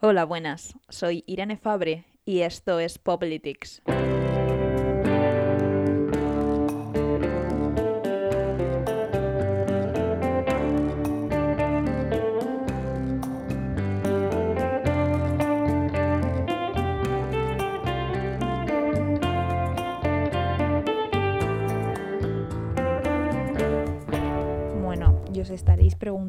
Hola, 0.00 0.24
buenas. 0.24 0.76
Soy 0.88 1.24
Irene 1.26 1.56
Fabre 1.56 2.04
y 2.24 2.42
esto 2.42 2.78
es 2.78 2.98
Politics. 2.98 3.82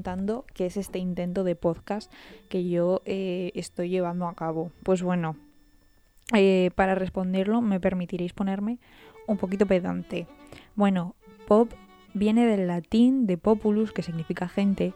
Preguntando 0.09 0.45
qué 0.55 0.65
es 0.65 0.77
este 0.77 0.97
intento 0.97 1.43
de 1.43 1.55
podcast 1.55 2.11
que 2.49 2.67
yo 2.67 3.01
eh, 3.05 3.51
estoy 3.53 3.89
llevando 3.89 4.27
a 4.27 4.33
cabo. 4.33 4.71
Pues 4.83 5.03
bueno, 5.03 5.35
eh, 6.33 6.71
para 6.75 6.95
responderlo 6.95 7.61
me 7.61 7.79
permitiréis 7.79 8.33
ponerme 8.33 8.79
un 9.27 9.37
poquito 9.37 9.67
pedante. 9.67 10.25
Bueno, 10.75 11.15
pop 11.47 11.71
viene 12.15 12.47
del 12.47 12.65
latín 12.65 13.27
de 13.27 13.37
populus, 13.37 13.91
que 13.91 14.01
significa 14.01 14.47
gente, 14.47 14.93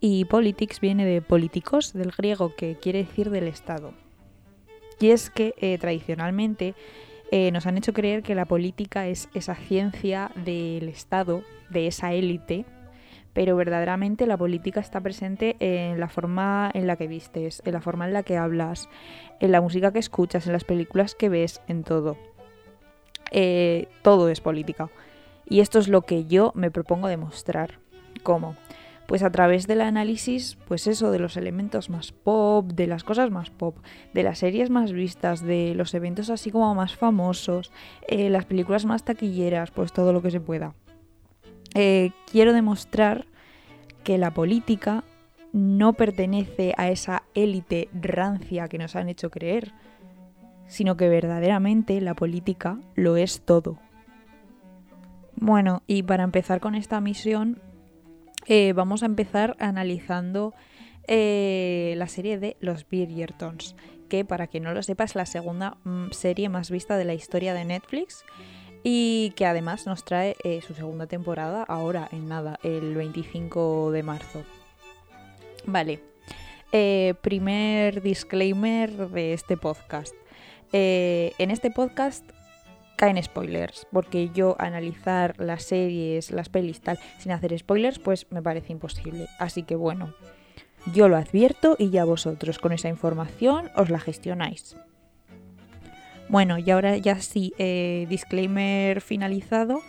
y 0.00 0.24
politics 0.24 0.80
viene 0.80 1.04
de 1.04 1.22
políticos, 1.22 1.92
del 1.92 2.10
griego, 2.10 2.54
que 2.56 2.76
quiere 2.80 3.04
decir 3.04 3.30
del 3.30 3.46
Estado. 3.46 3.92
Y 4.98 5.10
es 5.10 5.30
que 5.30 5.54
eh, 5.58 5.78
tradicionalmente 5.78 6.74
nos 7.52 7.66
han 7.66 7.76
hecho 7.76 7.92
creer 7.92 8.22
que 8.22 8.34
la 8.34 8.46
política 8.46 9.06
es 9.06 9.28
esa 9.34 9.54
ciencia 9.54 10.30
del 10.34 10.88
Estado, 10.88 11.42
de 11.68 11.86
esa 11.86 12.14
élite, 12.14 12.64
pero 13.38 13.54
verdaderamente 13.54 14.26
la 14.26 14.36
política 14.36 14.80
está 14.80 15.00
presente 15.00 15.54
en 15.60 16.00
la 16.00 16.08
forma 16.08 16.72
en 16.74 16.88
la 16.88 16.96
que 16.96 17.06
vistes, 17.06 17.62
en 17.64 17.72
la 17.72 17.80
forma 17.80 18.04
en 18.04 18.12
la 18.12 18.24
que 18.24 18.36
hablas, 18.36 18.88
en 19.38 19.52
la 19.52 19.60
música 19.60 19.92
que 19.92 20.00
escuchas, 20.00 20.48
en 20.48 20.54
las 20.54 20.64
películas 20.64 21.14
que 21.14 21.28
ves, 21.28 21.62
en 21.68 21.84
todo. 21.84 22.16
Eh, 23.30 23.86
todo 24.02 24.28
es 24.28 24.40
política. 24.40 24.90
Y 25.48 25.60
esto 25.60 25.78
es 25.78 25.86
lo 25.86 26.02
que 26.02 26.24
yo 26.24 26.50
me 26.56 26.72
propongo 26.72 27.06
demostrar. 27.06 27.78
¿Cómo? 28.24 28.56
Pues 29.06 29.22
a 29.22 29.30
través 29.30 29.68
del 29.68 29.82
análisis, 29.82 30.58
pues 30.66 30.88
eso, 30.88 31.12
de 31.12 31.20
los 31.20 31.36
elementos 31.36 31.90
más 31.90 32.10
pop, 32.10 32.72
de 32.72 32.88
las 32.88 33.04
cosas 33.04 33.30
más 33.30 33.50
pop, 33.50 33.76
de 34.14 34.24
las 34.24 34.40
series 34.40 34.68
más 34.68 34.90
vistas, 34.90 35.42
de 35.42 35.76
los 35.76 35.94
eventos 35.94 36.28
así 36.28 36.50
como 36.50 36.74
más 36.74 36.96
famosos, 36.96 37.70
eh, 38.08 38.30
las 38.30 38.46
películas 38.46 38.84
más 38.84 39.04
taquilleras, 39.04 39.70
pues 39.70 39.92
todo 39.92 40.12
lo 40.12 40.22
que 40.22 40.32
se 40.32 40.40
pueda. 40.40 40.74
Eh, 41.74 42.10
quiero 42.30 42.52
demostrar 42.52 43.26
que 44.04 44.18
la 44.18 44.32
política 44.32 45.04
no 45.52 45.94
pertenece 45.94 46.74
a 46.76 46.88
esa 46.88 47.24
élite 47.34 47.88
rancia 47.92 48.68
que 48.68 48.78
nos 48.78 48.96
han 48.96 49.08
hecho 49.08 49.30
creer, 49.30 49.72
sino 50.66 50.96
que 50.96 51.08
verdaderamente 51.08 52.00
la 52.00 52.14
política 52.14 52.78
lo 52.94 53.16
es 53.16 53.42
todo. 53.42 53.78
Bueno, 55.36 55.82
y 55.86 56.02
para 56.02 56.24
empezar 56.24 56.60
con 56.60 56.74
esta 56.74 57.00
misión, 57.00 57.60
eh, 58.46 58.72
vamos 58.72 59.02
a 59.02 59.06
empezar 59.06 59.56
analizando 59.58 60.54
eh, 61.06 61.94
la 61.96 62.08
serie 62.08 62.38
de 62.38 62.56
Los 62.60 62.86
Bridgertons, 62.88 63.76
que 64.08 64.24
para 64.24 64.46
quien 64.46 64.64
no 64.64 64.72
lo 64.72 64.82
sepa 64.82 65.04
es 65.04 65.14
la 65.14 65.26
segunda 65.26 65.76
mm, 65.84 66.10
serie 66.10 66.48
más 66.48 66.70
vista 66.70 66.96
de 66.96 67.04
la 67.04 67.14
historia 67.14 67.54
de 67.54 67.64
Netflix 67.64 68.24
y 68.82 69.32
que 69.36 69.46
además 69.46 69.86
nos 69.86 70.04
trae 70.04 70.36
eh, 70.44 70.60
su 70.66 70.74
segunda 70.74 71.06
temporada 71.06 71.62
ahora 71.62 72.08
en 72.12 72.28
nada, 72.28 72.58
el 72.62 72.94
25 72.94 73.90
de 73.92 74.02
marzo. 74.02 74.42
Vale, 75.64 76.00
eh, 76.72 77.14
primer 77.20 78.02
disclaimer 78.02 79.08
de 79.08 79.32
este 79.32 79.56
podcast. 79.56 80.14
Eh, 80.72 81.32
en 81.38 81.50
este 81.50 81.70
podcast 81.70 82.24
caen 82.96 83.22
spoilers, 83.22 83.86
porque 83.92 84.30
yo 84.34 84.56
analizar 84.58 85.34
las 85.38 85.62
series, 85.62 86.30
las 86.30 86.48
pelis 86.48 86.80
tal, 86.80 86.98
sin 87.18 87.32
hacer 87.32 87.56
spoilers, 87.58 87.98
pues 87.98 88.26
me 88.30 88.42
parece 88.42 88.72
imposible. 88.72 89.28
Así 89.38 89.62
que 89.62 89.76
bueno, 89.76 90.14
yo 90.92 91.08
lo 91.08 91.16
advierto 91.16 91.76
y 91.78 91.90
ya 91.90 92.04
vosotros 92.04 92.58
con 92.58 92.72
esa 92.72 92.88
información 92.88 93.70
os 93.76 93.88
la 93.88 94.00
gestionáis. 94.00 94.76
Bueno, 96.28 96.58
y 96.58 96.70
ahora 96.70 96.96
ya 96.96 97.20
sí, 97.20 97.54
eh, 97.58 98.06
disclaimer 98.08 99.00
finalizado. 99.00 99.80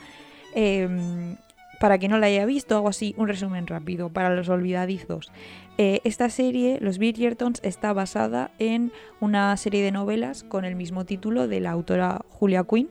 Eh, 0.56 1.36
para 1.80 1.98
quien 1.98 2.12
no 2.12 2.18
la 2.18 2.28
haya 2.28 2.46
visto, 2.46 2.76
hago 2.76 2.90
así 2.90 3.16
un 3.18 3.28
resumen 3.28 3.66
rápido 3.66 4.10
para 4.10 4.36
los 4.36 4.50
olvidadizos. 4.50 5.32
Eh, 5.78 6.02
esta 6.04 6.30
serie, 6.30 6.78
Los 6.82 6.98
Bridgertons, 6.98 7.62
está 7.64 7.94
basada 7.94 8.52
en 8.60 8.92
una 9.22 9.56
serie 9.56 9.82
de 9.82 9.92
novelas 9.92 10.44
con 10.44 10.66
el 10.66 10.76
mismo 10.76 11.06
título 11.06 11.48
de 11.48 11.62
la 11.62 11.72
autora 11.72 12.22
Julia 12.32 12.66
Quinn 12.66 12.90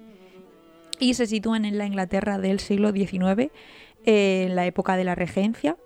y 0.98 1.14
se 1.14 1.26
sitúan 1.26 1.66
en 1.66 1.76
la 1.76 1.84
Inglaterra 1.84 2.38
del 2.38 2.60
siglo 2.60 2.90
XIX, 2.92 3.52
en 4.06 4.56
la 4.56 4.64
época 4.64 4.96
de 4.96 5.04
la 5.04 5.14
Regencia. 5.14 5.76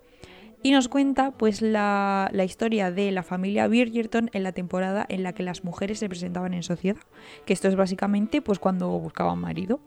Y 0.65 0.71
nos 0.71 0.89
cuenta 0.89 1.33
pues 1.33 1.61
la, 1.61 2.31
historia 2.45 2.93
de 2.93 3.11
la 3.11 3.25
familia 3.25 3.67
Bridgerton 3.67 4.31
en 4.33 4.45
la 4.45 4.53
temporada 4.53 5.05
en 5.09 5.25
la 5.25 5.33
que 5.33 5.43
las 5.43 5.65
mujeres 5.65 5.99
se 5.99 6.09
presentaban 6.09 6.55
en 6.55 6.62
sociedad. 6.62 7.00
Que 7.45 7.53
esto 7.53 7.67
es 7.67 7.75
básicamente 7.75 8.41
pues 8.43 8.61
cuando 8.61 8.89
buscaban 8.91 9.41
marido. 9.41 9.81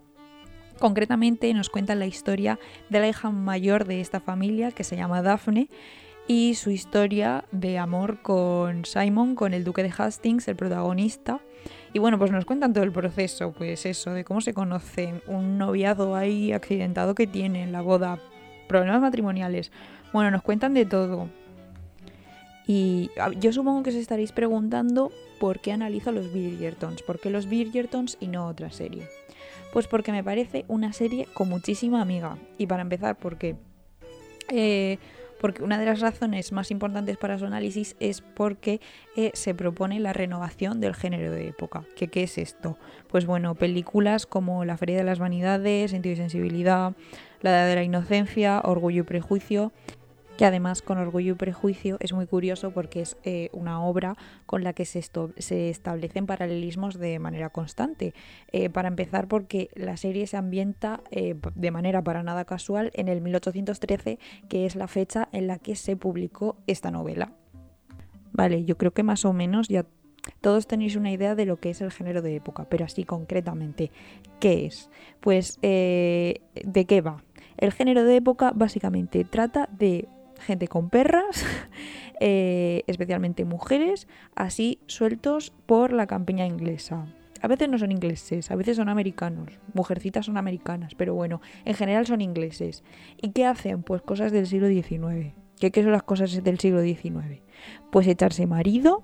Concretamente 0.80 1.54
nos 1.54 1.70
cuenta 1.70 1.96
la 1.96 2.08
historia 2.08 2.60
de 2.90 3.00
la 3.00 3.08
hija 3.08 3.30
mayor 3.30 3.86
de 3.86 4.02
esta 4.02 4.20
familia 4.20 4.72
que 4.72 4.84
se 4.84 4.98
llama 4.98 5.22
Daphne 5.22 5.70
y 6.28 6.56
su 6.56 6.72
historia 6.72 7.46
de 7.52 7.78
amor 7.78 8.22
con 8.22 8.84
Simon, 8.84 9.36
con 9.36 9.54
el 9.54 9.64
duque 9.64 9.84
de 9.84 9.94
Hastings, 9.96 10.48
el 10.50 10.58
protagonista. 10.58 11.40
Y 11.94 12.00
bueno, 12.00 12.20
pues 12.20 12.32
nos 12.32 12.44
cuentan 12.44 12.74
todo 12.74 12.84
el 12.84 12.92
proceso, 12.92 13.54
pues 13.54 13.86
eso, 13.86 14.12
de 14.12 14.26
cómo 14.26 14.42
se 14.42 14.54
conocen, 14.54 15.22
un 15.28 15.58
noviado 15.58 16.16
ahí 16.16 16.52
accidentado 16.52 17.16
que 17.16 17.28
tienen, 17.28 17.72
la 17.72 17.82
boda, 17.82 18.20
problemas 18.68 19.02
matrimoniales. 19.02 19.72
Bueno, 20.16 20.32
nos 20.32 20.44
cuentan 20.44 20.74
de 20.74 20.86
todo. 20.86 21.28
Y 22.66 23.12
yo 23.38 23.52
supongo 23.52 23.84
que 23.84 23.90
os 23.90 23.98
estaréis 23.98 24.32
preguntando 24.32 25.12
por 25.42 25.60
qué 25.60 25.74
analizo 25.74 26.14
los 26.14 26.32
Bridgertons, 26.32 27.02
por 27.02 27.20
qué 27.20 27.30
los 27.30 27.48
Bridgertons 27.48 28.16
y 28.22 28.28
no 28.28 28.48
otra 28.48 28.72
serie. 28.72 29.10
Pues 29.74 29.88
porque 29.88 30.14
me 30.14 30.24
parece 30.24 30.64
una 30.70 30.94
serie 30.94 31.28
con 31.34 31.50
muchísima 31.50 32.02
amiga. 32.02 32.38
Y 32.58 32.66
para 32.66 32.84
empezar, 32.84 33.18
porque 33.18 33.58
eh, 34.48 35.00
porque 35.42 35.64
una 35.64 35.78
de 35.78 35.86
las 35.86 36.00
razones 36.00 36.54
más 36.54 36.72
importantes 36.72 37.18
para 37.18 37.38
su 37.38 37.44
análisis 37.44 37.98
es 38.00 38.22
porque 38.22 38.80
eh, 39.18 39.32
se 39.34 39.54
propone 39.54 40.00
la 40.00 40.14
renovación 40.14 40.80
del 40.80 40.96
género 40.96 41.34
de 41.34 41.50
época. 41.50 41.84
¿Qué, 41.98 42.08
¿Qué 42.08 42.24
es 42.24 42.38
esto? 42.38 42.78
Pues 43.10 43.26
bueno, 43.26 43.54
películas 43.56 44.26
como 44.26 44.64
La 44.64 44.78
Feria 44.78 44.96
de 44.96 45.04
las 45.04 45.20
Vanidades, 45.20 45.92
Sentido 45.92 46.14
y 46.14 46.16
Sensibilidad, 46.16 46.94
La 47.42 47.50
Edad 47.50 47.68
de 47.68 47.76
la 47.76 47.84
Inocencia, 47.84 48.62
Orgullo 48.64 49.02
y 49.02 49.06
Prejuicio 49.06 49.74
que 50.38 50.46
además 50.46 50.82
con 50.82 50.98
Orgullo 50.98 51.34
y 51.34 51.36
Prejuicio 51.36 51.98
es 52.00 52.14
muy 52.14 52.28
curioso 52.28 52.72
porque 52.72 53.02
es 53.02 53.18
eh, 53.24 53.50
una 53.54 53.82
obra 53.84 54.18
con 54.46 54.64
la 54.64 54.74
que 54.74 54.86
se, 54.86 55.02
se, 55.02 55.70
establecen 55.70 56.26
paralelismos 56.26 57.00
de 57.00 57.20
manera 57.20 57.50
constante. 57.50 58.14
Eh, 58.52 58.70
para 58.70 58.88
empezar 58.88 59.28
porque 59.28 59.70
la 59.76 59.98
serie 59.98 60.28
se 60.28 60.38
ambienta 60.38 61.02
eh, 61.12 61.36
de 61.56 61.72
manera 61.72 62.04
para 62.04 62.24
nada 62.24 62.46
casual 62.46 62.92
en 62.96 63.08
el 63.08 63.22
1813, 63.22 64.20
que 64.50 64.66
es 64.66 64.76
la 64.76 64.88
fecha 64.88 65.30
en 65.32 65.48
la 65.48 65.58
que 65.58 65.76
se 65.76 65.96
publicó 65.96 66.58
esta 66.68 66.92
novela. 66.92 67.32
Vale, 68.34 68.66
yo 68.66 68.78
creo 68.78 68.92
que 68.92 69.04
más 69.04 69.24
o 69.24 69.32
menos 69.32 69.70
ya 69.70 69.86
todos 70.42 70.68
tenéis 70.68 70.96
una 70.96 71.12
idea 71.12 71.36
de 71.36 71.46
lo 71.46 71.58
que 71.58 71.70
es 71.70 71.82
el 71.82 71.92
género 71.92 72.22
de 72.22 72.36
época, 72.36 72.66
pero 72.68 72.84
así 72.84 73.06
concretamente, 73.06 73.92
¿qué 74.40 74.66
es? 74.66 74.90
Pues, 75.22 75.60
¿de 75.62 76.86
qué 76.88 77.02
va? 77.02 77.24
El 77.58 77.72
género 77.72 78.04
de 78.04 78.18
época 78.18 78.52
básicamente 78.54 79.24
trata 79.24 79.70
de 79.72 80.10
gente 80.40 80.68
con 80.68 80.90
perras, 80.90 81.46
eh, 82.20 82.84
especialmente 82.88 83.46
mujeres, 83.46 84.08
así 84.36 84.80
sueltos 84.88 85.52
por 85.66 85.94
la 85.94 86.08
campiña 86.08 86.46
inglesa. 86.46 87.06
A 87.42 87.48
veces 87.48 87.70
no 87.70 87.78
son 87.78 87.92
ingleses, 87.92 88.50
a 88.50 88.56
veces 88.56 88.78
son 88.78 88.90
americanos. 88.90 89.60
Mujercitas 89.74 90.26
son 90.26 90.38
americanas, 90.38 90.96
pero 90.96 91.14
bueno, 91.14 91.42
en 91.66 91.76
general 91.76 92.08
son 92.08 92.22
ingleses. 92.22 92.84
¿Y 93.22 93.30
qué 93.30 93.46
hacen? 93.46 93.84
Pues 93.84 94.02
cosas 94.02 94.32
del 94.32 94.48
siglo 94.48 94.68
XIX. 94.68 95.34
¿Qué, 95.60 95.72
qué 95.72 95.84
son 95.84 95.92
las 95.92 96.04
cosas 96.04 96.44
del 96.44 96.60
siglo 96.60 96.82
XIX? 96.82 97.42
Pues 97.92 98.08
echarse 98.08 98.48
marido, 98.48 99.04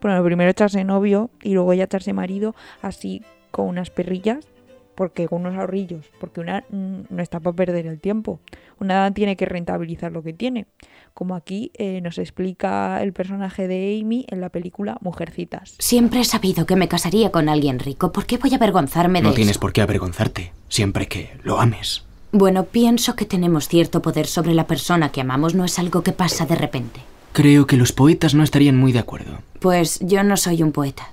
bueno, 0.00 0.22
primero 0.22 0.50
echarse 0.50 0.84
novio 0.84 1.30
y 1.42 1.54
luego 1.54 1.72
ya 1.72 1.84
echarse 1.84 2.12
marido 2.12 2.54
así 2.82 3.22
con 3.50 3.68
unas 3.68 3.88
perrillas 3.88 4.46
porque 4.94 5.28
con 5.28 5.42
unos 5.42 5.56
ahorrillos, 5.56 6.06
porque 6.20 6.40
una 6.40 6.64
no 6.70 7.22
está 7.22 7.40
para 7.40 7.56
perder 7.56 7.86
el 7.86 8.00
tiempo, 8.00 8.40
una 8.80 9.10
tiene 9.12 9.36
que 9.36 9.46
rentabilizar 9.46 10.12
lo 10.12 10.22
que 10.22 10.32
tiene, 10.32 10.66
como 11.12 11.34
aquí 11.34 11.70
eh, 11.74 12.00
nos 12.00 12.18
explica 12.18 13.02
el 13.02 13.12
personaje 13.12 13.68
de 13.68 14.00
Amy 14.00 14.26
en 14.28 14.40
la 14.40 14.48
película 14.48 14.98
Mujercitas. 15.00 15.74
Siempre 15.78 16.20
he 16.20 16.24
sabido 16.24 16.66
que 16.66 16.76
me 16.76 16.88
casaría 16.88 17.30
con 17.30 17.48
alguien 17.48 17.78
rico, 17.78 18.12
¿por 18.12 18.26
qué 18.26 18.38
voy 18.38 18.52
a 18.52 18.56
avergonzarme 18.56 19.18
de 19.18 19.22
No 19.24 19.28
eso? 19.30 19.36
tienes 19.36 19.58
por 19.58 19.72
qué 19.72 19.80
avergonzarte, 19.82 20.52
siempre 20.68 21.08
que 21.08 21.30
lo 21.42 21.60
ames. 21.60 22.04
Bueno, 22.32 22.64
pienso 22.64 23.14
que 23.14 23.26
tenemos 23.26 23.68
cierto 23.68 24.02
poder 24.02 24.26
sobre 24.26 24.54
la 24.54 24.66
persona 24.66 25.10
que 25.12 25.20
amamos, 25.20 25.54
no 25.54 25.64
es 25.64 25.78
algo 25.78 26.02
que 26.02 26.12
pasa 26.12 26.46
de 26.46 26.56
repente. 26.56 27.00
Creo 27.32 27.66
que 27.66 27.76
los 27.76 27.92
poetas 27.92 28.34
no 28.34 28.42
estarían 28.42 28.76
muy 28.76 28.92
de 28.92 28.98
acuerdo. 29.00 29.38
Pues 29.60 29.98
yo 30.00 30.22
no 30.24 30.36
soy 30.36 30.62
un 30.62 30.72
poeta. 30.72 31.12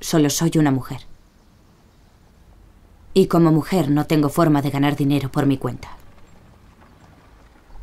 Solo 0.00 0.30
soy 0.30 0.52
una 0.56 0.70
mujer. 0.70 0.98
Y 3.14 3.26
como 3.26 3.52
mujer 3.52 3.90
no 3.90 4.06
tengo 4.06 4.28
forma 4.28 4.60
de 4.60 4.70
ganar 4.70 4.96
dinero 4.96 5.30
por 5.30 5.46
mi 5.46 5.56
cuenta. 5.56 5.96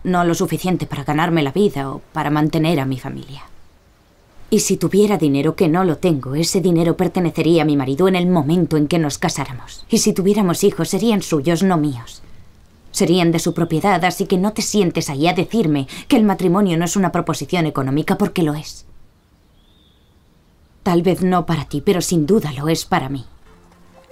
No 0.03 0.25
lo 0.25 0.35
suficiente 0.35 0.85
para 0.85 1.05
ganarme 1.05 1.41
la 1.41 1.51
vida 1.51 1.89
o 1.89 1.99
para 2.11 2.29
mantener 2.29 2.79
a 2.81 2.85
mi 2.85 2.99
familia. 2.99 3.43
Y 4.49 4.59
si 4.59 4.75
tuviera 4.75 5.17
dinero, 5.17 5.55
que 5.55 5.69
no 5.69 5.85
lo 5.85 5.97
tengo, 5.97 6.35
ese 6.35 6.59
dinero 6.59 6.97
pertenecería 6.97 7.61
a 7.61 7.65
mi 7.65 7.77
marido 7.77 8.09
en 8.09 8.17
el 8.17 8.27
momento 8.27 8.75
en 8.75 8.89
que 8.89 8.99
nos 8.99 9.17
casáramos. 9.17 9.85
Y 9.89 9.99
si 9.99 10.11
tuviéramos 10.11 10.65
hijos, 10.65 10.89
serían 10.89 11.21
suyos, 11.21 11.63
no 11.63 11.77
míos. 11.77 12.21
Serían 12.91 13.31
de 13.31 13.39
su 13.39 13.53
propiedad, 13.53 14.03
así 14.03 14.25
que 14.25 14.37
no 14.37 14.51
te 14.51 14.61
sientes 14.61 15.09
ahí 15.09 15.27
a 15.29 15.33
decirme 15.33 15.87
que 16.09 16.17
el 16.17 16.25
matrimonio 16.25 16.77
no 16.77 16.83
es 16.83 16.97
una 16.97 17.13
proposición 17.13 17.65
económica 17.65 18.17
porque 18.17 18.43
lo 18.43 18.53
es. 18.53 18.85
Tal 20.83 21.01
vez 21.01 21.21
no 21.21 21.45
para 21.45 21.65
ti, 21.65 21.79
pero 21.79 22.01
sin 22.01 22.25
duda 22.25 22.51
lo 22.51 22.67
es 22.67 22.83
para 22.83 23.07
mí. 23.07 23.23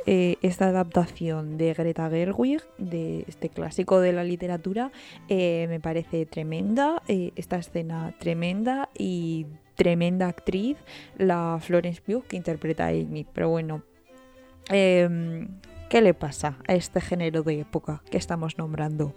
Eh, 0.05 0.37
esta 0.41 0.67
adaptación 0.67 1.57
de 1.57 1.73
Greta 1.73 2.09
Gerwig, 2.09 2.61
de 2.77 3.25
este 3.27 3.49
clásico 3.49 3.99
de 3.99 4.13
la 4.13 4.23
literatura, 4.23 4.91
eh, 5.27 5.65
me 5.69 5.79
parece 5.79 6.25
tremenda. 6.25 7.01
Eh, 7.07 7.31
esta 7.35 7.57
escena 7.57 8.13
tremenda 8.19 8.89
y 8.97 9.45
tremenda 9.75 10.27
actriz, 10.27 10.77
la 11.17 11.57
Florence 11.61 12.01
Pugh, 12.01 12.23
que 12.25 12.37
interpreta 12.37 12.85
a 12.85 12.89
Amy. 12.89 13.25
Pero 13.33 13.49
bueno, 13.49 13.83
em, 14.69 15.47
¿qué 15.89 16.01
le 16.01 16.13
pasa 16.13 16.57
a 16.67 16.73
este 16.75 17.01
género 17.01 17.43
de 17.43 17.61
época 17.61 18.01
que 18.09 18.17
estamos 18.17 18.57
nombrando? 18.57 19.15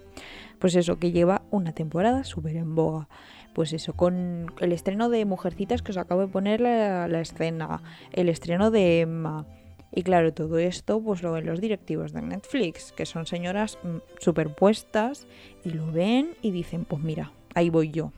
Pues 0.58 0.74
eso, 0.74 0.98
que 0.98 1.12
lleva 1.12 1.42
una 1.50 1.72
temporada 1.72 2.24
súper 2.24 2.56
en 2.56 2.74
boga. 2.74 3.08
Pues 3.54 3.72
eso, 3.72 3.94
con 3.94 4.52
el 4.60 4.72
estreno 4.72 5.08
de 5.10 5.24
Mujercitas 5.24 5.82
que 5.82 5.92
os 5.92 5.98
acabo 5.98 6.22
de 6.22 6.28
poner 6.28 6.60
la, 6.60 7.06
la 7.08 7.20
escena, 7.20 7.82
el 8.12 8.28
estreno 8.28 8.70
de 8.70 9.00
Emma. 9.00 9.46
Y 9.92 10.02
claro, 10.02 10.32
todo 10.32 10.58
esto 10.58 11.00
pues 11.00 11.22
lo 11.22 11.32
ven 11.32 11.46
los 11.46 11.60
directivos 11.60 12.12
de 12.12 12.22
Netflix, 12.22 12.92
que 12.92 13.04
son 13.04 13.26
señoras 13.26 13.78
mm, 13.82 13.98
superpuestas 14.18 15.26
y 15.64 15.70
lo 15.70 15.92
ven 15.92 16.30
y 16.40 16.50
dicen, 16.50 16.86
pues 16.86 17.02
mira, 17.02 17.32
ahí 17.54 17.68
voy 17.68 17.90
yo. 17.90 18.12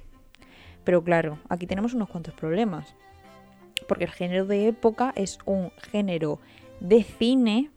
Pero 0.85 1.03
claro, 1.03 1.39
aquí 1.49 1.67
tenemos 1.67 1.95
unos 1.95 2.09
cuantos 2.09 2.35
problemas. 2.35 2.95
Porque 3.89 4.05
el 4.05 4.11
género 4.11 4.47
de 4.47 4.69
época 4.69 5.13
es 5.17 5.39
un 5.47 5.73
género 5.91 6.39
de 6.81 7.03
cine, 7.03 7.71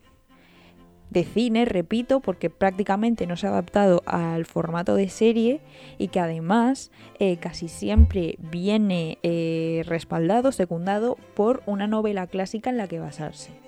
de 1.09 1.23
cine, 1.23 1.65
repito, 1.65 2.19
porque 2.19 2.49
prácticamente 2.49 3.25
no 3.25 3.35
se 3.35 3.47
ha 3.47 3.49
adaptado 3.49 4.03
al 4.05 4.45
formato 4.45 4.95
de 4.95 5.09
serie 5.09 5.61
y 5.97 6.09
que 6.09 6.19
además 6.19 6.91
eh, 7.19 7.37
casi 7.37 7.67
siempre 7.67 8.35
viene 8.39 9.17
eh, 9.23 9.83
respaldado, 9.87 10.51
secundado 10.51 11.17
por 11.33 11.63
una 11.65 11.87
novela 11.87 12.27
clásica 12.27 12.69
en 12.69 12.77
la 12.77 12.87
que 12.87 12.99
basarse. 12.99 13.66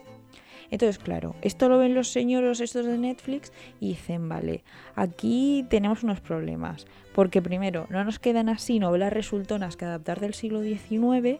Entonces, 0.71 0.99
claro, 0.99 1.35
esto 1.41 1.67
lo 1.69 1.77
ven 1.77 1.95
los 1.95 2.09
señoros 2.09 2.59
estos 2.61 2.85
de 2.85 2.97
Netflix 2.97 3.51
y 3.79 3.89
dicen, 3.89 4.29
vale, 4.29 4.63
aquí 4.95 5.65
tenemos 5.69 6.03
unos 6.03 6.21
problemas. 6.21 6.85
Porque 7.13 7.41
primero, 7.41 7.87
no 7.89 8.03
nos 8.03 8.19
quedan 8.19 8.49
así 8.49 8.79
novelas 8.79 9.11
resultonas 9.11 9.77
que 9.77 9.85
adaptar 9.85 10.19
del 10.19 10.33
siglo 10.33 10.61
XIX. 10.61 11.39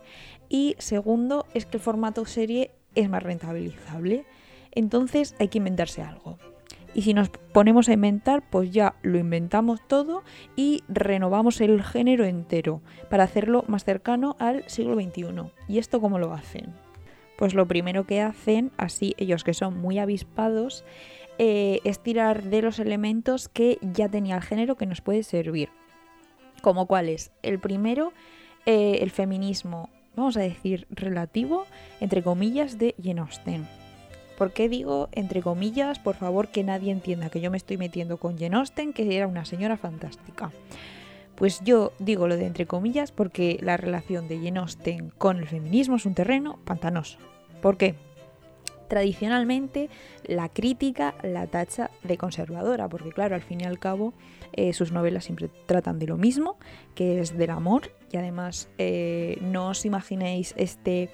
Y 0.50 0.76
segundo, 0.80 1.46
es 1.54 1.66
que 1.66 1.78
el 1.78 1.84
formato 1.84 2.26
serie 2.26 2.72
es 2.96 3.10
más 3.10 3.24
rentabilizable. 3.24 4.26
Entonces 4.72 5.36
hay 5.40 5.48
que 5.48 5.60
inventarse 5.60 6.02
algo. 6.02 6.38
Y 6.94 7.04
si 7.04 7.14
nos 7.14 7.30
ponemos 7.30 7.88
a 7.88 7.94
inventar, 7.94 8.44
pues 8.50 8.72
ya 8.72 8.96
lo 9.04 9.20
inventamos 9.20 9.80
todo 9.88 10.24
y 10.56 10.84
renovamos 10.88 11.62
el 11.62 11.84
género 11.84 12.26
entero 12.26 12.82
para 13.10 13.24
hacerlo 13.24 13.64
más 13.68 13.84
cercano 13.84 14.36
al 14.40 14.68
siglo 14.68 14.96
XXI. 14.96 15.52
¿Y 15.68 15.78
esto 15.78 16.02
cómo 16.02 16.18
lo 16.18 16.34
hacen? 16.34 16.74
Pues 17.40 17.54
lo 17.54 17.70
primero 17.70 18.06
que 18.06 18.20
hacen, 18.20 18.70
así 18.76 19.16
ellos 19.18 19.46
que 19.46 19.54
son 19.54 19.80
muy 19.80 19.98
avispados, 19.98 20.84
eh, 21.38 21.80
es 21.86 22.00
tirar 22.00 22.44
de 22.44 22.62
los 22.62 22.80
elementos 22.80 23.48
que 23.48 23.78
ya 23.82 24.10
tenía 24.10 24.36
el 24.36 24.42
género 24.42 24.76
que 24.76 24.86
nos 24.86 25.00
puede 25.00 25.24
servir. 25.24 25.70
Como 26.62 26.86
cuáles? 26.86 27.32
El 27.42 27.58
primero, 27.58 28.12
eh, 28.66 28.98
el 29.00 29.10
feminismo, 29.10 29.90
vamos 30.18 30.36
a 30.36 30.42
decir, 30.42 30.86
relativo, 30.90 31.66
entre 32.02 32.24
comillas, 32.24 32.78
de 32.78 32.94
Jane 33.02 33.22
Austen. 33.22 33.70
¿Por 34.38 34.52
qué 34.52 34.68
digo 34.68 35.08
entre 35.14 35.42
comillas? 35.42 35.98
Por 35.98 36.16
favor, 36.16 36.50
que 36.50 36.66
nadie 36.66 36.92
entienda 36.92 37.30
que 37.30 37.40
yo 37.40 37.52
me 37.52 37.58
estoy 37.58 37.78
metiendo 37.78 38.18
con 38.18 38.38
Jane 38.38 38.92
que 38.94 39.16
era 39.16 39.28
una 39.28 39.46
señora 39.46 39.78
fantástica. 39.78 40.52
Pues 41.40 41.62
yo 41.64 41.94
digo 42.00 42.28
lo 42.28 42.36
de 42.36 42.46
entre 42.46 42.66
comillas 42.66 43.14
porque 43.14 43.58
la 43.62 43.78
relación 43.78 44.28
de 44.28 44.40
Jane 44.40 44.60
Austen 44.60 45.10
con 45.18 45.38
el 45.38 45.48
feminismo 45.48 45.96
es 45.96 46.06
un 46.06 46.14
terreno 46.14 46.60
pantanoso. 46.66 47.18
¿Por 47.62 47.78
qué? 47.78 47.96
Tradicionalmente 48.90 49.90
la 50.26 50.50
crítica 50.50 51.16
la 51.24 51.48
tacha 51.48 51.92
de 52.04 52.18
conservadora, 52.18 52.90
porque 52.90 53.14
claro, 53.14 53.36
al 53.36 53.42
fin 53.42 53.62
y 53.62 53.64
al 53.64 53.80
cabo 53.80 54.14
eh, 54.52 54.74
sus 54.74 54.92
novelas 54.92 55.24
siempre 55.24 55.50
tratan 55.66 55.98
de 55.98 56.08
lo 56.08 56.18
mismo, 56.18 56.58
que 56.94 57.22
es 57.22 57.38
del 57.38 57.52
amor, 57.52 57.94
y 58.12 58.18
además 58.18 58.68
eh, 58.78 59.38
no 59.42 59.70
os 59.70 59.86
imaginéis 59.86 60.54
este 60.58 61.10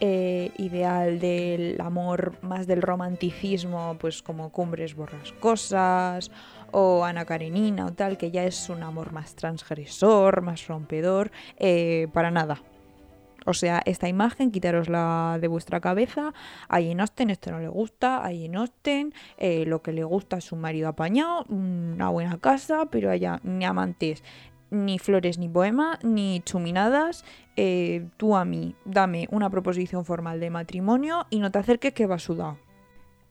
eh, 0.00 0.52
ideal 0.56 1.20
del 1.20 1.80
amor 1.80 2.34
más 2.42 2.66
del 2.66 2.82
romanticismo, 2.82 3.96
pues 4.00 4.22
como 4.22 4.50
Cumbres 4.50 4.94
Borrascosas 4.94 6.30
o 6.72 7.04
Ana 7.04 7.24
Karenina 7.24 7.86
o 7.86 7.92
tal, 7.92 8.16
que 8.16 8.30
ya 8.30 8.44
es 8.44 8.68
un 8.68 8.82
amor 8.82 9.12
más 9.12 9.34
transgresor, 9.34 10.42
más 10.42 10.66
rompedor, 10.66 11.30
eh, 11.58 12.08
para 12.12 12.30
nada. 12.30 12.62
O 13.46 13.54
sea, 13.54 13.82
esta 13.86 14.08
imagen, 14.08 14.50
quitárosla 14.50 15.38
de 15.40 15.48
vuestra 15.48 15.80
cabeza. 15.80 16.34
A 16.68 16.76
Jane 16.76 17.00
Austen 17.00 17.30
esto 17.30 17.50
no 17.50 17.60
le 17.60 17.68
gusta. 17.68 18.18
A 18.18 18.28
Jane 18.28 18.56
Austen 18.56 19.14
eh, 19.38 19.64
lo 19.66 19.82
que 19.82 19.92
le 19.92 20.04
gusta 20.04 20.36
es 20.36 20.52
un 20.52 20.60
marido 20.60 20.88
apañado, 20.88 21.44
una 21.48 22.10
buena 22.10 22.38
casa, 22.38 22.86
pero 22.90 23.10
allá 23.10 23.40
ni 23.42 23.64
amantes, 23.64 24.22
ni 24.70 24.98
flores, 24.98 25.38
ni 25.38 25.48
poema, 25.48 25.98
ni 26.02 26.40
chuminadas. 26.44 27.24
Eh, 27.56 28.06
tú 28.16 28.36
a 28.36 28.44
mí, 28.44 28.74
dame 28.84 29.28
una 29.30 29.50
proposición 29.50 30.04
formal 30.04 30.40
de 30.40 30.50
matrimonio 30.50 31.26
y 31.30 31.40
no 31.40 31.50
te 31.50 31.58
acerques 31.58 31.92
que 31.92 32.06
va 32.06 32.18
sudado. 32.18 32.58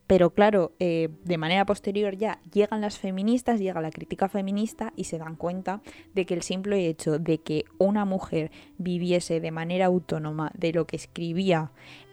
Pero 0.10 0.32
claro, 0.32 0.72
eh, 0.80 1.10
de 1.24 1.38
manera 1.38 1.68
posterior 1.68 2.18
ya 2.18 2.42
llegan 2.52 2.82
las 2.82 2.98
feministas, 2.98 3.60
llega 3.60 3.80
la 3.80 3.92
crítica 3.92 4.28
feminista 4.28 4.92
y 4.96 5.04
se 5.04 5.20
dan 5.20 5.36
cuenta 5.36 5.84
de 6.16 6.26
que 6.26 6.34
el 6.34 6.42
simple 6.42 6.88
hecho 6.88 7.20
de 7.20 7.38
que 7.38 7.66
una 7.78 8.06
mujer 8.06 8.50
viviese 8.80 9.40
de 9.40 9.52
manera 9.52 9.86
autónoma 9.86 10.52
de 10.56 10.74
lo 10.74 10.88
que 10.88 10.96
escribía 10.96 11.72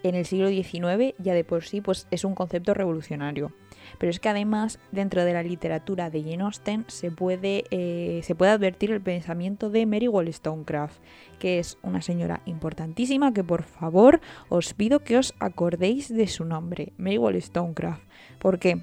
en 0.08 0.14
el 0.14 0.26
siglo 0.26 0.48
XIX 0.48 1.14
ya 1.18 1.34
de 1.34 1.44
por 1.44 1.64
sí 1.64 1.80
pues, 1.80 2.06
es 2.10 2.24
un 2.24 2.34
concepto 2.34 2.74
revolucionario. 2.74 3.52
Pero 3.98 4.10
es 4.10 4.20
que 4.20 4.28
además 4.28 4.78
dentro 4.92 5.24
de 5.24 5.32
la 5.32 5.42
literatura 5.42 6.10
de 6.10 6.22
Jane 6.22 6.42
Austen 6.42 6.84
se 6.88 7.10
puede, 7.10 7.64
eh, 7.70 8.20
se 8.24 8.34
puede 8.34 8.52
advertir 8.52 8.90
el 8.90 9.00
pensamiento 9.00 9.70
de 9.70 9.86
Mary 9.86 10.08
Wollstonecraft, 10.08 10.98
que 11.38 11.58
es 11.58 11.78
una 11.82 12.02
señora 12.02 12.42
importantísima 12.46 13.32
que 13.32 13.44
por 13.44 13.62
favor 13.62 14.20
os 14.48 14.74
pido 14.74 15.00
que 15.00 15.18
os 15.18 15.34
acordéis 15.38 16.14
de 16.14 16.26
su 16.26 16.44
nombre, 16.44 16.92
Mary 16.98 17.18
Wollstonecraft. 17.18 18.02
¿Por 18.38 18.58
qué? 18.58 18.82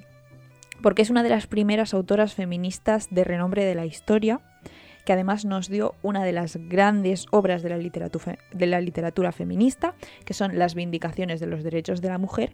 Porque 0.82 1.02
es 1.02 1.10
una 1.10 1.22
de 1.22 1.30
las 1.30 1.46
primeras 1.46 1.94
autoras 1.94 2.34
feministas 2.34 3.08
de 3.10 3.24
renombre 3.24 3.64
de 3.64 3.74
la 3.74 3.86
historia 3.86 4.40
que 5.04 5.12
además 5.12 5.44
nos 5.44 5.68
dio 5.68 5.94
una 6.02 6.24
de 6.24 6.32
las 6.32 6.56
grandes 6.56 7.26
obras 7.30 7.62
de 7.62 7.68
la, 7.68 7.78
literatura, 7.78 8.38
de 8.52 8.66
la 8.66 8.80
literatura 8.80 9.32
feminista, 9.32 9.94
que 10.24 10.34
son 10.34 10.58
las 10.58 10.74
Vindicaciones 10.74 11.40
de 11.40 11.46
los 11.46 11.62
Derechos 11.62 12.00
de 12.00 12.08
la 12.08 12.18
Mujer, 12.18 12.52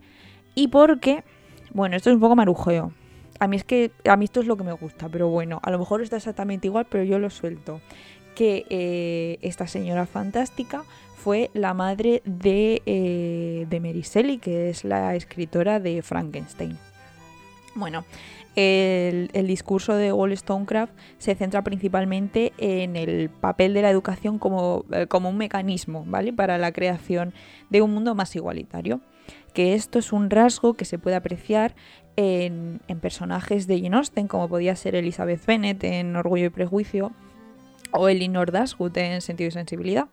y 0.54 0.68
porque 0.68 1.24
bueno, 1.72 1.96
esto 1.96 2.10
es 2.10 2.14
un 2.14 2.20
poco 2.20 2.36
marujeo. 2.36 2.92
A 3.38 3.46
mí 3.46 3.56
es 3.56 3.64
que 3.64 3.90
a 4.04 4.16
mí 4.16 4.24
esto 4.24 4.40
es 4.40 4.46
lo 4.46 4.56
que 4.56 4.64
me 4.64 4.72
gusta, 4.72 5.08
pero 5.08 5.28
bueno, 5.28 5.60
a 5.62 5.70
lo 5.70 5.78
mejor 5.78 6.02
está 6.02 6.16
exactamente 6.16 6.66
igual, 6.66 6.86
pero 6.90 7.04
yo 7.04 7.18
lo 7.18 7.30
suelto. 7.30 7.80
Que 8.34 8.66
eh, 8.70 9.38
esta 9.42 9.66
señora 9.66 10.06
fantástica 10.06 10.84
fue 11.16 11.50
la 11.54 11.74
madre 11.74 12.22
de, 12.24 12.82
eh, 12.86 13.66
de 13.68 13.80
Mary 13.80 14.02
Shelley, 14.02 14.38
que 14.38 14.70
es 14.70 14.84
la 14.84 15.14
escritora 15.14 15.80
de 15.80 16.02
Frankenstein. 16.02 16.78
Bueno, 17.74 18.04
el, 18.56 19.46
discurso 19.46 19.94
de 19.94 20.12
Wollstonecraft 20.12 20.92
se 21.18 21.34
centra 21.34 21.62
principalmente 21.62 22.52
en 22.58 22.96
el 22.96 23.30
papel 23.30 23.74
de 23.74 23.82
la 23.82 23.90
educación 23.90 24.38
como, 24.38 24.84
eh, 24.92 25.06
como 25.06 25.28
un 25.28 25.36
mecanismo, 25.36 26.04
¿vale? 26.06 26.32
Para 26.32 26.58
la 26.58 26.72
creación 26.72 27.32
de 27.68 27.82
un 27.82 27.92
mundo 27.92 28.14
más 28.14 28.34
igualitario 28.34 29.00
que 29.52 29.74
esto 29.74 29.98
es 29.98 30.12
un 30.12 30.30
rasgo 30.30 30.74
que 30.74 30.84
se 30.84 30.98
puede 30.98 31.16
apreciar 31.16 31.74
en, 32.16 32.80
personajes 33.00 33.66
de 33.66 33.80
Jane 33.80 33.96
Austen, 33.96 34.28
como 34.28 34.48
podía 34.48 34.76
ser 34.76 34.94
Elizabeth 34.94 35.44
Bennet 35.46 35.82
en 35.84 36.16
Orgullo 36.16 36.46
y 36.46 36.50
Prejuicio 36.50 37.12
o 37.92 38.08
Elinor 38.08 38.52
Dashwood 38.52 38.96
en 38.98 39.20
Sentido 39.20 39.48
y 39.48 39.52
Sensibilidad. 39.52 40.08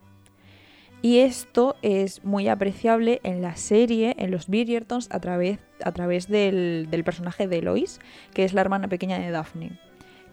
Y 1.02 1.20
esto 1.20 1.76
es 1.82 2.24
muy 2.24 2.48
apreciable 2.48 3.20
en 3.24 3.42
la 3.42 3.56
serie, 3.56 4.16
en 4.18 4.32
los 4.32 4.48
Bridgertons, 4.48 5.10
a 5.12 5.20
través, 5.20 5.60
a 5.84 5.92
través 5.92 6.28
del, 6.28 6.88
del 6.90 7.04
personaje 7.04 7.48
de 7.48 7.62
Lois, 7.62 8.00
que 8.34 8.44
es 8.44 8.54
la 8.54 8.62
hermana 8.62 8.88
pequeña 8.88 9.20
de 9.20 9.32
Daphne 9.32 9.80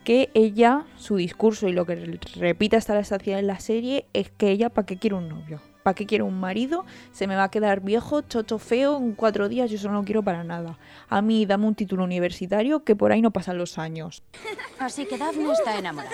que 0.05 0.31
ella, 0.35 0.85
su 0.97 1.17
discurso 1.17 1.67
y 1.67 1.73
lo 1.73 1.87
que 1.87 2.21
repite 2.37 2.77
hasta 2.77 2.95
la 2.95 3.01
estación 3.01 3.39
en 3.39 3.47
la 3.47 3.59
serie 3.59 4.07
es 4.13 4.31
que 4.31 4.51
ella 4.51 4.69
para 4.69 4.87
qué 4.87 4.99
quiere 4.99 5.17
un 5.17 5.29
novio. 5.29 5.61
¿Para 5.83 5.95
qué 5.95 6.07
quiero 6.07 6.27
un 6.27 6.39
marido? 6.39 6.85
Se 7.13 7.27
me 7.27 7.37
va 7.37 7.45
a 7.45 7.51
quedar 7.51 7.81
viejo, 7.81 8.23
chocho 8.23 8.59
feo, 8.59 8.97
en 8.97 9.13
cuatro 9.13 9.49
días, 9.49 9.71
yo 9.71 9.77
eso 9.77 9.89
no 9.89 9.95
lo 9.95 10.05
quiero 10.05 10.23
para 10.23 10.45
nada. 10.45 10.79
A 11.09 11.21
mí 11.21 11.45
dame 11.47 11.67
un 11.67 11.75
título 11.75 12.05
universitario 12.05 12.85
que 12.85 12.95
por 12.95 13.13
ahí 13.13 13.21
no 13.21 13.33
pasan 13.33 13.59
los 13.59 13.79
años. 13.79 14.23
Así 14.79 15.07
que 15.07 15.19
Daphne 15.19 15.53
está 15.53 15.79
enamorada. 15.79 16.13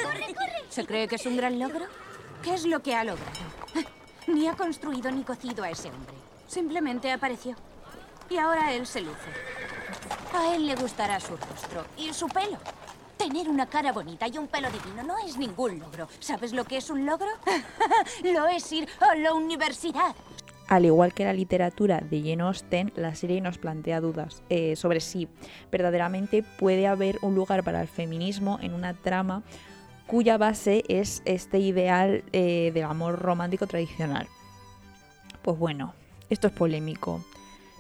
¿Se 0.69 0.85
cree 0.87 1.07
que 1.09 1.17
es 1.17 1.27
un 1.27 1.37
gran 1.37 1.59
logro? 1.59 1.85
¿Qué 2.43 2.55
es 2.55 2.65
lo 2.67 2.81
que 2.81 2.95
ha 2.95 3.05
logrado? 3.05 3.31
Ni 4.33 4.47
ha 4.47 4.55
construido 4.55 5.11
ni 5.11 5.25
cocido 5.25 5.65
a 5.65 5.71
ese 5.71 5.89
hombre. 5.89 6.15
Simplemente 6.47 7.11
apareció. 7.11 7.57
Y 8.29 8.37
ahora 8.37 8.73
él 8.73 8.87
se 8.87 9.01
luce. 9.01 9.31
A 10.33 10.55
él 10.55 10.67
le 10.67 10.77
gustará 10.77 11.19
su 11.19 11.37
rostro 11.37 11.85
y 11.97 12.13
su 12.13 12.29
pelo. 12.29 12.59
Tener 13.17 13.49
una 13.49 13.67
cara 13.67 13.93
bonita 13.93 14.29
y 14.29 14.39
un 14.39 14.47
pelo 14.47 14.71
divino 14.71 15.03
no 15.03 15.19
es 15.19 15.37
ningún 15.37 15.81
logro. 15.81 16.09
¿Sabes 16.21 16.53
lo 16.53 16.65
que 16.65 16.77
es 16.77 16.91
un 16.91 17.05
logro? 17.05 17.27
lo 18.23 18.47
es 18.47 18.71
ir 18.73 18.89
a 19.01 19.17
la 19.17 19.35
universidad. 19.35 20.15
Al 20.69 20.85
igual 20.85 21.13
que 21.13 21.25
la 21.25 21.33
literatura 21.33 22.01
de 22.01 22.21
Jane 22.21 22.45
Austen, 22.45 22.93
la 22.95 23.17
serie 23.17 23.41
nos 23.41 23.59
plantea 23.59 24.01
dudas 24.01 24.45
eh, 24.49 24.77
sobre 24.77 25.01
si 25.01 25.29
verdaderamente 25.73 26.45
puede 26.45 26.87
haber 26.87 27.19
un 27.23 27.35
lugar 27.35 27.65
para 27.65 27.83
el 27.83 27.89
feminismo 27.89 28.61
en 28.63 28.75
una 28.75 28.95
trama 28.95 29.43
cuya 30.11 30.39
base 30.39 30.83
es 30.89 31.23
este 31.25 31.61
ideal 31.61 32.25
eh, 32.33 32.73
del 32.75 32.83
amor 32.83 33.21
romántico 33.21 33.69
tradicional. 33.69 34.27
Pues 35.43 35.57
bueno, 35.57 35.95
esto 36.29 36.49
es 36.49 36.53
polémico. 36.53 37.25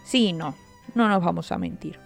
Sí 0.04 0.28
y 0.28 0.32
no, 0.32 0.54
no 0.94 1.08
nos 1.08 1.24
vamos 1.24 1.50
a 1.50 1.58
mentir. 1.58 1.98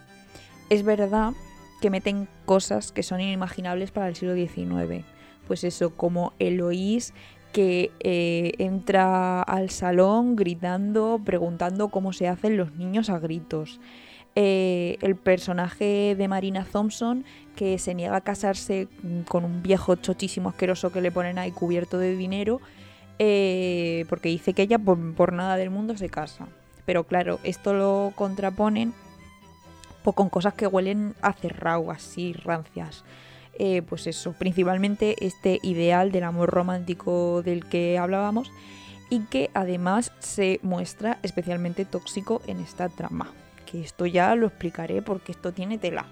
Es 0.71 0.83
verdad 0.83 1.35
que 1.83 1.90
meten 1.90 2.26
cosas 2.47 2.90
que 2.90 3.02
son 3.02 3.21
inimaginables 3.21 3.90
para 3.90 4.09
el 4.09 4.16
siglo 4.16 4.35
XIX. 4.35 5.04
Pues 5.47 5.62
eso, 5.62 5.95
como 5.95 6.33
Eloís 6.38 7.12
que 7.52 7.93
eh, 8.00 8.52
entra 8.57 9.43
al 9.43 9.69
salón 9.69 10.37
gritando, 10.37 11.21
preguntando 11.23 11.88
cómo 11.88 12.14
se 12.14 12.28
hacen 12.28 12.57
los 12.57 12.75
niños 12.76 13.11
a 13.11 13.19
gritos. 13.19 13.78
Eh, 14.37 14.99
el 15.00 15.14
personaje 15.14 16.17
de 16.17 16.26
Marina 16.26 16.67
Thompson 16.71 17.25
que 17.55 17.79
se 17.79 17.95
niega 17.95 18.17
a 18.17 18.21
casarse 18.21 18.88
con 19.29 19.45
un 19.45 19.62
viejo 19.62 19.95
chochísimo 19.95 20.49
asqueroso 20.49 20.91
que 20.91 21.00
le 21.00 21.12
ponen 21.12 21.38
ahí 21.38 21.53
cubierto 21.53 21.99
de 21.99 22.17
dinero 22.17 22.61
eh, 23.21 24.07
porque 24.09 24.29
dice 24.29 24.53
que 24.53 24.62
ella 24.62 24.79
por, 24.79 25.33
nada 25.33 25.57
del 25.57 25.71
mundo 25.71 25.97
se 25.97 26.09
casa. 26.09 26.49
Pero 26.85 27.05
claro, 27.05 27.38
esto 27.45 27.75
lo 27.75 28.12
contraponen 28.14 28.93
pues, 30.03 30.17
con 30.17 30.29
cosas 30.29 30.55
que 30.55 30.67
huelen 30.67 31.14
a 31.23 31.33
cerrado, 31.33 31.91
así 31.91 32.33
rancias. 32.33 33.05
Eh, 33.57 33.83
pues 33.88 34.09
eso, 34.09 34.33
principalmente 34.33 35.14
este 35.25 35.61
ideal 35.62 36.11
del 36.11 36.25
amor 36.25 36.50
romántico 36.50 37.43
del 37.43 37.67
que 37.67 37.99
hablábamos 37.99 38.50
y 39.11 39.21
que 39.21 39.50
además 39.55 40.11
se 40.19 40.59
muestra 40.62 41.19
especialmente 41.23 41.85
tóxico 41.85 42.43
en 42.49 42.59
esta 42.59 42.88
trama. 42.88 43.33
Esto 43.83 44.07
ya 44.07 44.35
lo 44.35 44.47
explicaré 44.47 45.02
porque 45.02 45.33
esto 45.33 45.52
tiene 45.52 45.78
tela. 45.78 46.07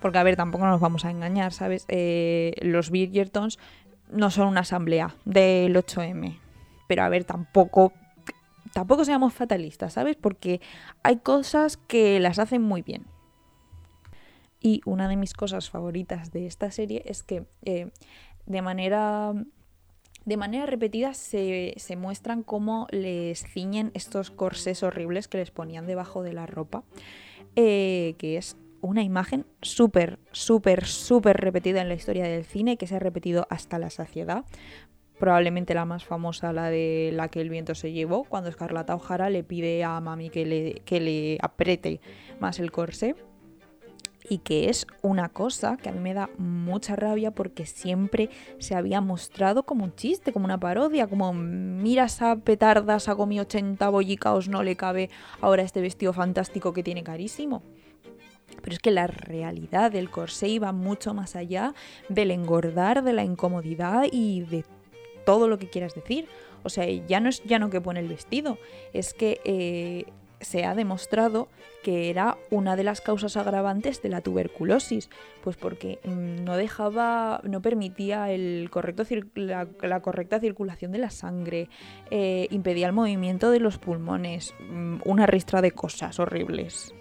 Porque 0.00 0.18
a 0.18 0.22
ver, 0.22 0.36
tampoco 0.36 0.66
nos 0.66 0.80
vamos 0.80 1.04
a 1.04 1.10
engañar, 1.10 1.52
¿sabes? 1.52 1.84
Eh, 1.88 2.54
los 2.62 2.90
Bridgertons 2.90 3.58
no 4.10 4.30
son 4.30 4.48
una 4.48 4.60
asamblea 4.60 5.14
del 5.24 5.76
8M. 5.76 6.38
Pero 6.86 7.02
a 7.02 7.08
ver, 7.08 7.24
tampoco 7.24 7.92
tampoco 8.72 9.04
seamos 9.04 9.34
fatalistas, 9.34 9.94
¿sabes? 9.94 10.16
Porque 10.16 10.60
hay 11.02 11.16
cosas 11.18 11.76
que 11.76 12.20
las 12.20 12.38
hacen 12.38 12.62
muy 12.62 12.82
bien. 12.82 13.06
Y 14.60 14.80
una 14.84 15.08
de 15.08 15.16
mis 15.16 15.34
cosas 15.34 15.70
favoritas 15.70 16.32
de 16.32 16.46
esta 16.46 16.70
serie 16.70 17.02
es 17.06 17.22
que 17.22 17.44
eh, 17.64 17.90
de 18.46 18.62
manera 18.62 19.34
de 20.28 20.36
manera 20.36 20.66
repetida 20.66 21.14
se, 21.14 21.74
muestran 21.96 22.42
cómo 22.42 22.86
les 22.90 23.42
ciñen 23.44 23.90
estos 23.94 24.30
corsés 24.30 24.82
horribles 24.82 25.26
que 25.26 25.38
les 25.38 25.50
ponían 25.50 25.86
debajo 25.86 26.22
de 26.22 26.34
la 26.34 26.44
ropa, 26.44 26.84
eh, 27.56 28.14
que 28.18 28.36
es 28.36 28.58
una 28.82 29.02
imagen 29.02 29.46
súper, 29.62 30.18
súper, 30.30 30.84
súper 30.84 31.38
repetida 31.38 31.80
en 31.80 31.88
la 31.88 31.94
historia 31.94 32.24
del 32.24 32.44
cine, 32.44 32.76
que 32.76 32.86
se 32.86 32.96
ha 32.96 32.98
repetido 32.98 33.46
hasta 33.48 33.78
la 33.78 33.88
saciedad. 33.88 34.44
Probablemente 35.18 35.72
la 35.72 35.86
más 35.86 36.04
famosa, 36.04 36.52
la 36.52 36.68
de 36.68 37.10
la 37.14 37.28
que 37.28 37.40
el 37.40 37.48
viento 37.48 37.74
se 37.74 37.92
llevó, 37.92 38.24
cuando 38.24 38.50
Escarlata 38.50 38.94
O'Hara 38.94 39.30
le 39.30 39.44
pide 39.44 39.82
a 39.82 39.98
Mami 39.98 40.28
que 40.28 40.44
le, 40.44 40.74
que 40.84 41.00
le 41.00 41.38
apriete 41.40 42.02
más 42.38 42.60
el 42.60 42.70
corsé 42.70 43.16
y 44.28 44.38
que 44.38 44.68
es 44.68 44.86
una 45.02 45.28
cosa 45.28 45.76
que 45.76 45.88
a 45.88 45.92
mí 45.92 46.00
me 46.00 46.14
da 46.14 46.28
mucha 46.38 46.96
rabia 46.96 47.30
porque 47.30 47.66
siempre 47.66 48.30
se 48.58 48.74
había 48.74 49.00
mostrado 49.00 49.62
como 49.62 49.84
un 49.84 49.94
chiste, 49.94 50.32
como 50.32 50.44
una 50.44 50.60
parodia, 50.60 51.06
como 51.06 51.32
mira 51.32 52.04
esa 52.04 52.36
petarda, 52.36 52.98
ha 53.04 53.16
comido 53.16 53.42
80 53.42 53.88
bollicaos, 53.88 54.48
no 54.48 54.62
le 54.62 54.76
cabe 54.76 55.10
ahora 55.40 55.62
este 55.62 55.80
vestido 55.80 56.12
fantástico 56.12 56.72
que 56.72 56.82
tiene 56.82 57.02
carísimo. 57.02 57.62
Pero 58.62 58.74
es 58.74 58.80
que 58.80 58.90
la 58.90 59.06
realidad 59.06 59.92
del 59.92 60.10
corsé 60.10 60.48
iba 60.48 60.72
mucho 60.72 61.14
más 61.14 61.36
allá 61.36 61.74
del 62.08 62.30
engordar, 62.30 63.02
de 63.02 63.12
la 63.12 63.24
incomodidad 63.24 64.04
y 64.10 64.42
de 64.42 64.64
todo 65.24 65.48
lo 65.48 65.58
que 65.58 65.68
quieras 65.68 65.94
decir. 65.94 66.28
O 66.64 66.70
sea, 66.70 66.86
ya 66.86 67.20
no 67.20 67.28
es 67.28 67.42
ya 67.44 67.58
no 67.58 67.70
que 67.70 67.80
pone 67.80 68.00
el 68.00 68.08
vestido, 68.08 68.58
es 68.92 69.14
que 69.14 69.40
eh, 69.44 70.06
se 70.40 70.64
ha 70.64 70.74
demostrado 70.74 71.48
que 71.82 72.10
era 72.10 72.36
una 72.50 72.76
de 72.76 72.84
las 72.84 73.00
causas 73.00 73.36
agravantes 73.36 74.02
de 74.02 74.08
la 74.08 74.20
tuberculosis, 74.20 75.08
pues 75.42 75.56
porque 75.56 76.00
mm, 76.04 76.44
no 76.44 76.56
dejaba, 76.56 77.40
no 77.44 77.62
permitía 77.62 78.30
el 78.30 78.68
correcto 78.70 79.04
la, 79.34 80.00
correcta 80.00 80.40
circulación 80.40 80.92
de 80.92 80.98
la 80.98 81.10
sangre, 81.10 81.68
eh, 82.10 82.46
impedía 82.50 82.86
el 82.86 82.92
movimiento 82.92 83.50
de 83.50 83.60
los 83.60 83.78
pulmones, 83.78 84.54
mm, 84.70 84.98
una 85.04 85.26
ristra 85.26 85.62
de 85.62 85.70
cosas 85.72 86.18
horribles. 86.18 86.92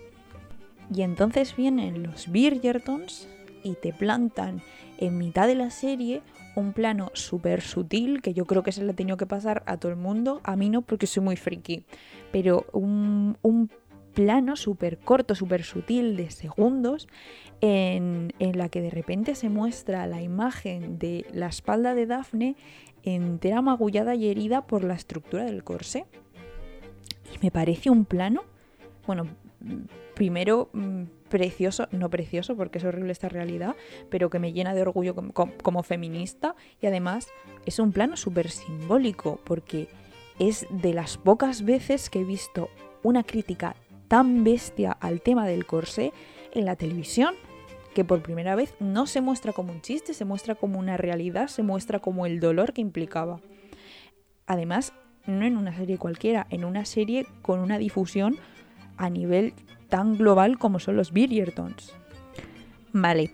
Y 0.93 1.01
entonces 1.01 1.55
vienen 1.55 2.03
los 2.03 2.27
Bridgertons 2.27 3.27
y 3.63 3.73
te 3.75 3.93
plantan 3.93 4.61
en 4.97 5.17
mitad 5.17 5.47
de 5.47 5.55
la 5.55 5.69
serie 5.69 6.21
un 6.59 6.73
plano 6.73 7.11
súper 7.13 7.61
sutil 7.61 8.21
que 8.21 8.33
yo 8.33 8.45
creo 8.45 8.63
que 8.63 8.71
se 8.71 8.83
le 8.83 8.91
ha 8.91 8.95
tenido 8.95 9.17
que 9.17 9.25
pasar 9.25 9.63
a 9.65 9.77
todo 9.77 9.91
el 9.91 9.97
mundo, 9.97 10.41
a 10.43 10.55
mí 10.55 10.69
no 10.69 10.81
porque 10.81 11.07
soy 11.07 11.23
muy 11.23 11.35
friki, 11.35 11.83
pero 12.31 12.65
un, 12.73 13.37
plano 14.13 14.55
súper 14.55 14.97
corto, 14.97 15.35
súper 15.35 15.61
sutil 15.61 16.17
de 16.17 16.31
segundos 16.31 17.07
en, 17.61 18.33
en, 18.39 18.57
la 18.57 18.67
que 18.67 18.81
de 18.81 18.89
repente 18.89 19.35
se 19.35 19.47
muestra 19.47 20.07
la 20.07 20.23
imagen 20.23 20.97
de 20.97 21.27
la 21.31 21.45
espalda 21.45 21.93
de 21.93 22.07
Daphne 22.07 22.55
entera 23.03 23.61
magullada 23.61 24.15
y 24.15 24.27
herida 24.27 24.65
por 24.65 24.83
la 24.83 24.95
estructura 24.95 25.45
del 25.45 25.63
corsé. 25.63 26.07
Y 27.31 27.37
me 27.43 27.51
parece 27.51 27.91
un 27.91 28.05
plano, 28.05 28.41
bueno, 29.05 29.27
primero 30.17 30.71
mm, 30.73 31.03
precioso, 31.29 31.87
no 31.91 32.09
precioso 32.09 32.57
porque 32.57 32.79
es 32.79 32.83
horrible 32.83 33.11
esta 33.11 33.29
realidad, 33.29 33.75
pero 34.09 34.31
que 34.31 34.39
me 34.39 34.51
llena 34.51 34.73
de 34.73 34.81
orgullo 34.81 35.15
como, 35.15 35.83
feminista 35.83 36.55
y 36.81 36.87
además 36.87 37.27
es 37.67 37.77
un 37.77 37.91
plano 37.91 38.17
súper 38.17 38.49
simbólico 38.49 39.39
porque 39.43 39.87
es 40.39 40.65
de 40.71 40.95
las 40.95 41.17
pocas 41.17 41.63
veces 41.63 42.09
que 42.09 42.21
he 42.21 42.23
visto 42.23 42.69
una 43.03 43.23
crítica 43.23 43.75
tan 44.07 44.43
bestia 44.43 44.91
al 44.91 45.21
tema 45.21 45.45
del 45.45 45.67
corsé 45.67 46.13
en 46.51 46.65
la 46.65 46.75
televisión 46.75 47.35
que 47.93 48.03
por 48.03 48.23
primera 48.23 48.55
vez 48.55 48.73
no 48.79 49.05
se 49.05 49.21
muestra 49.21 49.53
como 49.53 49.71
un 49.71 49.81
chiste, 49.81 50.15
se 50.15 50.25
muestra 50.25 50.55
como 50.55 50.79
una 50.79 50.97
realidad, 50.97 51.47
se 51.47 51.61
muestra 51.61 51.99
como 51.99 52.25
el 52.25 52.39
dolor 52.39 52.73
que 52.73 52.81
implicaba. 52.81 53.39
Además, 54.47 54.93
no 55.27 55.45
en 55.45 55.57
una 55.57 55.75
serie 55.75 55.99
cualquiera, 55.99 56.47
en 56.49 56.65
una 56.65 56.85
serie 56.85 57.27
con 57.43 57.59
una 57.59 57.77
difusión 57.77 58.37
a 58.97 59.09
nivel 59.09 59.53
tan 59.89 60.17
global 60.17 60.57
como 60.57 60.79
son 60.79 60.95
los 60.95 61.11
Bridgertons. 61.11 61.93
Vale, 62.93 63.31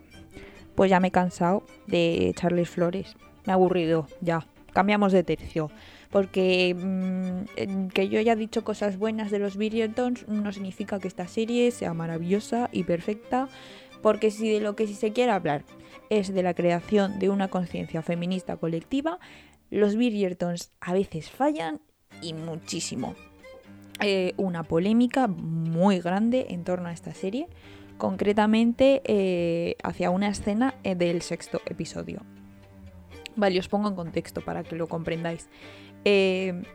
pues 0.75 0.89
ya 0.89 1.00
me 1.00 1.10
he 1.10 1.12
cansado 1.12 1.63
de 1.88 2.29
echarles 2.29 2.69
flores. 2.69 3.15
Me 3.45 3.51
ha 3.51 3.55
aburrido, 3.55 4.07
ya. 4.22 4.45
Cambiamos 4.74 5.12
de 5.12 5.24
tercio. 5.24 5.69
Porque 6.10 6.75
mm, 6.75 7.88
que 7.88 8.10
yo 8.10 8.19
haya 8.19 8.36
dicho 8.36 8.63
cosas 8.63 8.98
buenas 8.98 9.31
de 9.31 9.39
los 9.39 9.55
Bridgertons 9.57 10.27
no 10.27 10.51
significa 10.51 11.00
que 11.00 11.07
esta 11.07 11.27
serie 11.27 11.72
sea 11.72 11.93
maravillosa 11.93 12.69
y 12.72 12.83
perfecta. 12.83 13.48
Porque 14.01 14.31
si 14.31 14.50
de 14.50 14.60
lo 14.60 14.75
que 14.75 14.88
sí 14.88 14.95
se 14.95 15.13
quiere 15.13 15.31
hablar 15.31 15.63
es 16.10 16.33
de 16.33 16.43
la 16.43 16.53
creación 16.53 17.19
de 17.19 17.29
una 17.29 17.48
conciencia 17.48 18.01
feminista 18.01 18.57
colectiva, 18.57 19.19
los 19.69 19.95
Bridgertons 19.95 20.72
a 20.81 20.93
veces 20.93 21.31
fallan 21.31 21.81
y 22.22 22.33
muchísimo. 22.33 23.15
Eh, 24.02 24.34
una 24.38 24.64
polémica 24.64 25.28
muy 25.28 26.00
grande 26.00 26.48
en 26.50 26.64
torno 26.64 26.90
a 26.90 26.94
esta 26.94 27.14
serie, 27.14 27.48
concretamente 27.98 29.02
eh, 29.06 29.76
hacia 29.84 30.10
una 30.10 30.30
escena 30.30 30.76
eh, 30.84 30.96
del 30.96 31.22
sexto 31.22 31.62
episodio. 31.66 32.22
Vale, 33.36 33.60
os 33.60 33.68
pongo 33.68 33.90
en 33.90 33.96
contexto 33.96 34.42
para 34.42 34.64
que 34.64 34.76
lo 34.76 34.88
comprendáis. 34.88 35.48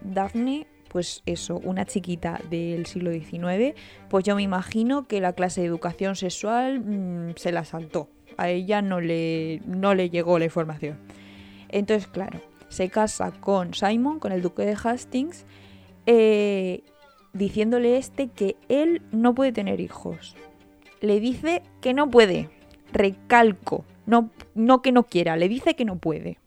Daphne, 0.01 0.67
pues 0.89 1.23
eso, 1.27 1.61
una 1.63 1.85
chiquita 1.85 2.41
del 2.49 2.87
siglo 2.87 3.13
XIX, 3.13 3.75
pues 4.09 4.25
yo 4.25 4.35
me 4.35 4.43
imagino 4.43 5.07
que 5.07 5.21
la 5.21 5.35
clase 5.35 5.61
de 5.61 5.67
educación 5.67 6.17
sexual 6.17 6.81
mm, 6.81 7.35
se 7.37 7.53
la 7.53 7.65
saltó. 7.65 8.09
A 8.37 8.49
ella 8.49 8.81
no 8.81 9.01
le, 9.01 9.61
no 9.67 9.95
le 9.95 10.11
llegó 10.11 10.39
la 10.39 10.47
información. 10.47 10.99
Entonces, 11.69 12.09
claro, 12.09 12.41
se 12.69 12.89
casa 12.89 13.33
con 13.33 13.75
Simon, 13.75 14.19
con 14.19 14.33
el 14.33 14.43
duque 14.43 14.65
de 14.65 14.77
Hastings, 14.83 15.45
diciéndole 17.38 17.97
este 17.97 18.28
que 18.28 18.57
él 18.68 19.02
no 19.12 19.35
puede 19.35 19.52
tener 19.52 19.80
hijos. 19.80 20.37
Le 21.00 21.21
dice 21.21 21.62
que 21.80 21.95
no 21.95 22.11
puede. 22.11 22.50
Recalco, 22.92 23.85
no, 24.07 24.30
no 24.54 24.83
que 24.83 24.92
no 24.92 25.04
quiera, 25.04 25.37
le 25.37 25.49
dice 25.49 25.76
que 25.76 25.85
no 25.85 25.99
puede. 25.99 26.38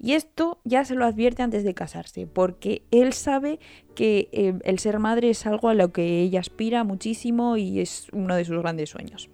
Y 0.00 0.12
esto 0.12 0.58
ya 0.64 0.84
se 0.84 0.94
lo 0.94 1.04
advierte 1.04 1.42
antes 1.42 1.64
de 1.64 1.74
casarse, 1.74 2.26
porque 2.26 2.82
él 2.92 3.12
sabe 3.12 3.58
que 3.96 4.28
eh, 4.30 4.54
el 4.62 4.78
ser 4.78 5.00
madre 5.00 5.30
es 5.30 5.44
algo 5.44 5.68
a 5.68 5.74
lo 5.74 5.92
que 5.92 6.20
ella 6.20 6.38
aspira 6.38 6.84
muchísimo 6.84 7.56
y 7.56 7.80
es 7.80 8.06
uno 8.12 8.36
de 8.36 8.44
sus 8.44 8.58
grandes 8.58 8.90
sueños. 8.90 9.28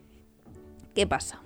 ¿Qué 0.94 1.06
pasa? 1.06 1.42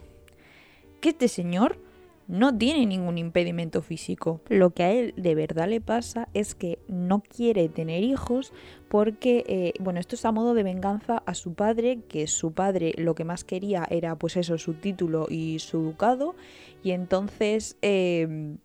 Que 1.01 1.09
este 1.09 1.27
señor 1.27 1.81
no 2.29 2.57
tiene 2.57 2.87
ningún 2.87 3.19
impedimento 3.19 3.83
físico. 3.83 4.41
Lo 4.49 4.71
que 4.71 4.83
a 4.83 4.93
él 4.93 5.15
de 5.17 5.35
verdad 5.35 5.69
le 5.69 5.81
pasa 5.81 6.29
es 6.35 6.55
que 6.55 6.79
no 6.87 7.23
quiere 7.23 7.69
tener 7.69 8.05
hijos 8.05 8.53
porque, 8.89 9.45
eh, 9.49 9.73
bueno, 9.81 9.99
esto 9.99 10.15
es 10.15 10.25
a 10.25 10.33
modo 10.33 10.55
de 10.55 10.63
venganza 10.63 11.23
a 11.27 11.35
su 11.35 11.55
padre, 11.55 12.01
que 12.09 12.27
su 12.27 12.53
padre 12.53 12.93
lo 12.97 13.15
que 13.15 13.25
más 13.25 13.45
quería 13.45 13.87
era 13.91 14.17
pues 14.17 14.37
eso, 14.37 14.59
su 14.59 14.75
título 14.75 15.27
y 15.29 15.59
su 15.59 15.81
ducado, 15.81 16.37
y 16.83 16.93
entonces... 16.93 17.77
Eh, 17.83 18.57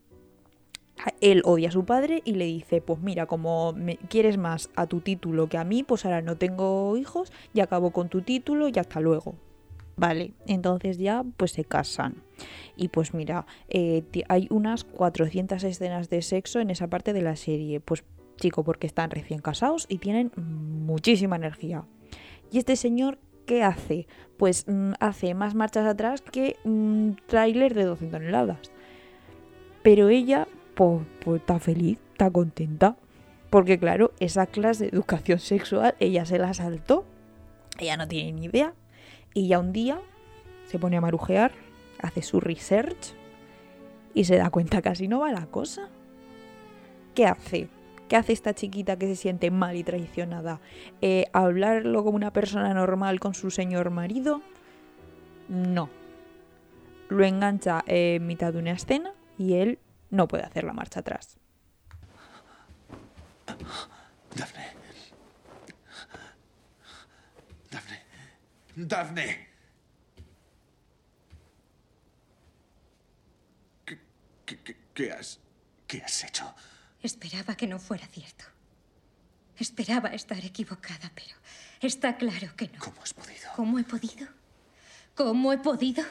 él 1.21 1.41
odia 1.43 1.69
a 1.69 1.71
su 1.71 1.85
padre 1.85 2.21
y 2.23 2.33
le 2.33 2.45
dice, 2.45 2.79
pues 2.79 2.99
mira, 3.01 3.25
como 3.25 3.73
me 3.73 3.97
quieres 3.97 4.37
más 4.37 4.69
a 4.75 4.87
tu 4.87 5.01
título 5.01 5.49
que 5.49 5.57
a 5.57 5.63
mí, 5.63 5.83
pues 5.83 6.05
ahora 6.05 6.21
no 6.21 6.37
tengo 6.37 6.95
hijos 6.97 7.31
y 7.53 7.61
acabo 7.61 7.91
con 7.91 8.09
tu 8.09 8.21
título 8.21 8.69
y 8.69 8.77
hasta 8.77 8.99
luego. 8.99 9.35
Vale, 9.95 10.33
entonces 10.47 10.97
ya 10.97 11.23
pues 11.37 11.51
se 11.51 11.65
casan. 11.65 12.23
Y 12.75 12.87
pues 12.87 13.13
mira, 13.13 13.45
eh, 13.69 14.03
hay 14.27 14.47
unas 14.49 14.83
400 14.83 15.63
escenas 15.63 16.09
de 16.09 16.21
sexo 16.21 16.59
en 16.59 16.71
esa 16.71 16.87
parte 16.87 17.13
de 17.13 17.21
la 17.21 17.35
serie. 17.35 17.79
Pues 17.79 18.03
chico, 18.37 18.63
porque 18.63 18.87
están 18.87 19.11
recién 19.11 19.39
casados 19.39 19.85
y 19.89 19.99
tienen 19.99 20.31
muchísima 20.35 21.35
energía. 21.35 21.85
Y 22.51 22.57
este 22.57 22.75
señor, 22.75 23.19
¿qué 23.45 23.63
hace? 23.63 24.07
Pues 24.37 24.65
mm, 24.67 24.93
hace 24.99 25.33
más 25.33 25.55
marchas 25.55 25.85
atrás 25.85 26.21
que 26.21 26.57
un 26.63 27.17
tráiler 27.27 27.73
de 27.73 27.83
12 27.85 28.07
toneladas. 28.07 28.71
Pero 29.83 30.09
ella, 30.09 30.47
pues, 30.75 31.01
está 31.35 31.59
feliz, 31.59 31.99
está 32.11 32.31
contenta. 32.31 32.95
Porque 33.49 33.77
claro, 33.77 34.11
esa 34.19 34.47
clase 34.47 34.85
de 34.85 34.89
educación 34.89 35.39
sexual 35.39 35.95
ella 35.99 36.25
se 36.25 36.39
la 36.39 36.53
saltó. 36.53 37.05
Ella 37.77 37.97
no 37.97 38.07
tiene 38.07 38.31
ni 38.31 38.45
idea. 38.45 38.73
Y 39.33 39.47
ya 39.47 39.59
un 39.59 39.73
día 39.73 39.99
se 40.65 40.79
pone 40.79 40.97
a 40.97 41.01
marujear, 41.01 41.51
hace 41.99 42.21
su 42.21 42.39
research 42.39 43.13
y 44.13 44.25
se 44.25 44.37
da 44.37 44.49
cuenta 44.49 44.81
que 44.81 44.89
así 44.89 45.07
no 45.07 45.19
va 45.19 45.31
la 45.31 45.47
cosa. 45.47 45.89
¿Qué 47.15 47.25
hace? 47.25 47.69
¿Qué 48.07 48.15
hace 48.15 48.33
esta 48.33 48.53
chiquita 48.53 48.97
que 48.97 49.07
se 49.07 49.15
siente 49.15 49.49
mal 49.49 49.75
y 49.75 49.83
traicionada? 49.83 50.59
Eh, 51.01 51.25
¿Hablarlo 51.33 52.03
como 52.03 52.15
una 52.15 52.33
persona 52.33 52.73
normal 52.73 53.19
con 53.19 53.33
su 53.33 53.49
señor 53.49 53.89
marido? 53.89 54.41
No. 55.47 55.89
Lo 57.09 57.23
engancha 57.25 57.83
en 57.87 58.25
mitad 58.25 58.53
de 58.53 58.59
una 58.59 58.71
escena 58.71 59.13
y 59.37 59.53
él 59.55 59.79
no 60.09 60.27
puede 60.27 60.43
hacer 60.43 60.63
la 60.63 60.73
marcha 60.73 60.99
atrás. 60.99 61.37
Dafne. 64.35 64.65
Dafne. 67.71 67.99
Dafne. 68.75 69.47
¿Qué, 73.85 73.99
qué, 74.45 74.59
qué, 74.59 74.77
qué 74.93 75.11
has, 75.11 75.39
qué 75.87 76.01
has 76.01 76.23
hecho? 76.23 76.53
Esperaba 77.01 77.55
que 77.55 77.67
no 77.67 77.79
fuera 77.79 78.07
cierto. 78.07 78.45
Esperaba 79.57 80.09
estar 80.09 80.43
equivocada, 80.43 81.11
pero 81.13 81.35
está 81.81 82.17
claro 82.17 82.55
que 82.55 82.67
no. 82.69 82.79
¿Cómo 82.79 83.01
has 83.03 83.13
podido? 83.13 83.51
¿Cómo 83.55 83.79
he 83.79 83.83
podido? 83.83 84.27
¿Cómo 85.15 85.53
he 85.53 85.57
podido? 85.59 86.03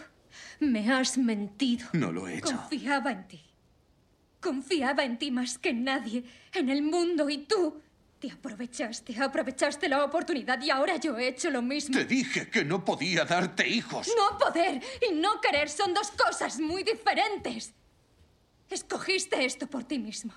Me 0.60 0.90
has 0.92 1.18
mentido. 1.18 1.88
No 1.92 2.12
lo 2.12 2.28
he 2.28 2.38
hecho. 2.38 2.56
Confiaba 2.56 3.10
en 3.10 3.26
ti. 3.26 3.42
Confiaba 4.40 5.04
en 5.04 5.18
ti 5.18 5.30
más 5.30 5.58
que 5.58 5.72
nadie 5.72 6.24
en 6.54 6.68
el 6.68 6.82
mundo 6.82 7.28
y 7.28 7.38
tú 7.38 7.82
te 8.22 8.30
aprovechaste, 8.30 9.20
aprovechaste 9.20 9.88
la 9.88 10.04
oportunidad 10.04 10.62
y 10.62 10.70
ahora 10.70 10.96
yo 10.96 11.18
he 11.18 11.26
hecho 11.26 11.50
lo 11.50 11.60
mismo. 11.60 11.98
Te 11.98 12.04
dije 12.04 12.48
que 12.48 12.64
no 12.64 12.84
podía 12.84 13.24
darte 13.24 13.68
hijos. 13.68 14.08
No 14.16 14.38
poder 14.38 14.80
y 15.10 15.12
no 15.14 15.40
querer 15.40 15.68
son 15.68 15.92
dos 15.92 16.12
cosas 16.12 16.60
muy 16.60 16.84
diferentes. 16.84 17.74
Escogiste 18.70 19.44
esto 19.44 19.66
por 19.66 19.82
ti 19.82 19.98
mismo. 19.98 20.32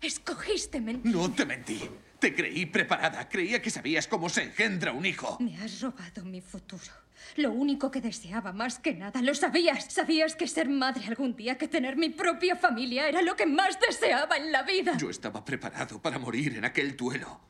Escogiste 0.00 0.80
mentir. 0.80 1.14
No 1.14 1.32
te 1.32 1.46
mentí. 1.46 1.80
Te 2.18 2.34
creí 2.34 2.66
preparada. 2.66 3.28
Creía 3.28 3.62
que 3.62 3.70
sabías 3.70 4.08
cómo 4.08 4.28
se 4.28 4.42
engendra 4.42 4.90
un 4.90 5.06
hijo. 5.06 5.38
Me 5.38 5.56
has 5.58 5.80
robado 5.80 6.24
mi 6.24 6.40
futuro. 6.40 6.92
Lo 7.36 7.52
único 7.52 7.90
que 7.90 8.00
deseaba 8.00 8.52
más 8.52 8.78
que 8.78 8.94
nada, 8.94 9.22
lo 9.22 9.34
sabías. 9.34 9.86
Sabías 9.92 10.36
que 10.36 10.46
ser 10.46 10.68
madre 10.68 11.06
algún 11.06 11.36
día, 11.36 11.58
que 11.58 11.68
tener 11.68 11.96
mi 11.96 12.10
propia 12.10 12.56
familia 12.56 13.08
era 13.08 13.22
lo 13.22 13.36
que 13.36 13.46
más 13.46 13.78
deseaba 13.80 14.36
en 14.36 14.52
la 14.52 14.62
vida. 14.62 14.96
Yo 14.96 15.10
estaba 15.10 15.44
preparado 15.44 16.00
para 16.00 16.18
morir 16.18 16.56
en 16.56 16.64
aquel 16.64 16.96
duelo. 16.96 17.40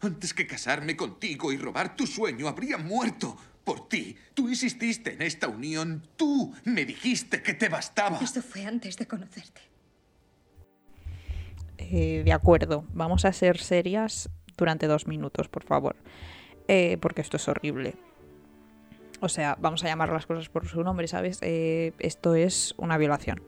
Antes 0.00 0.32
que 0.32 0.46
casarme 0.46 0.96
contigo 0.96 1.52
y 1.52 1.58
robar 1.58 1.94
tu 1.94 2.06
sueño, 2.06 2.48
habría 2.48 2.78
muerto 2.78 3.36
por 3.64 3.88
ti. 3.88 4.16
Tú 4.34 4.48
insististe 4.48 5.12
en 5.12 5.22
esta 5.22 5.48
unión. 5.48 6.02
Tú 6.16 6.54
me 6.64 6.84
dijiste 6.84 7.42
que 7.42 7.54
te 7.54 7.68
bastaba. 7.68 8.18
Eso 8.20 8.42
fue 8.42 8.64
antes 8.64 8.96
de 8.96 9.06
conocerte. 9.06 9.60
Eh, 11.78 12.22
de 12.24 12.32
acuerdo, 12.32 12.84
vamos 12.92 13.24
a 13.24 13.32
ser 13.32 13.58
serias 13.58 14.30
durante 14.56 14.86
dos 14.86 15.06
minutos, 15.06 15.48
por 15.48 15.64
favor. 15.64 15.96
Eh, 16.68 16.98
porque 17.00 17.20
esto 17.20 17.36
es 17.36 17.48
horrible. 17.48 17.94
O 19.20 19.28
sea, 19.28 19.56
vamos 19.60 19.84
a 19.84 19.88
llamar 19.88 20.12
las 20.12 20.26
cosas 20.26 20.48
por 20.48 20.66
su 20.66 20.82
nombre, 20.82 21.06
¿sabes? 21.06 21.38
Eh, 21.42 21.92
esto 21.98 22.34
es 22.34 22.74
una 22.78 22.96
violación. 22.96 23.42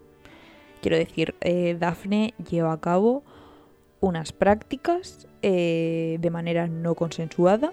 Quiero 0.82 0.96
decir, 0.96 1.34
eh, 1.40 1.76
Daphne 1.78 2.34
lleva 2.50 2.72
a 2.72 2.80
cabo 2.80 3.22
unas 4.00 4.32
prácticas 4.32 5.28
eh, 5.40 6.18
de 6.20 6.30
manera 6.30 6.66
no 6.66 6.96
consensuada 6.96 7.72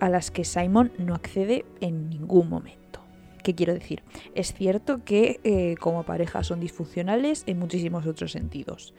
a 0.00 0.08
las 0.08 0.32
que 0.32 0.44
Simon 0.44 0.92
no 0.98 1.14
accede 1.14 1.64
en 1.80 2.10
ningún 2.10 2.48
momento. 2.48 3.00
¿Qué 3.44 3.54
quiero 3.54 3.72
decir? 3.72 4.02
Es 4.34 4.52
cierto 4.52 5.04
que 5.04 5.40
eh, 5.44 5.76
como 5.78 6.02
pareja 6.02 6.42
son 6.42 6.58
disfuncionales 6.58 7.44
en 7.46 7.60
muchísimos 7.60 8.06
otros 8.06 8.32
sentidos. 8.32 8.92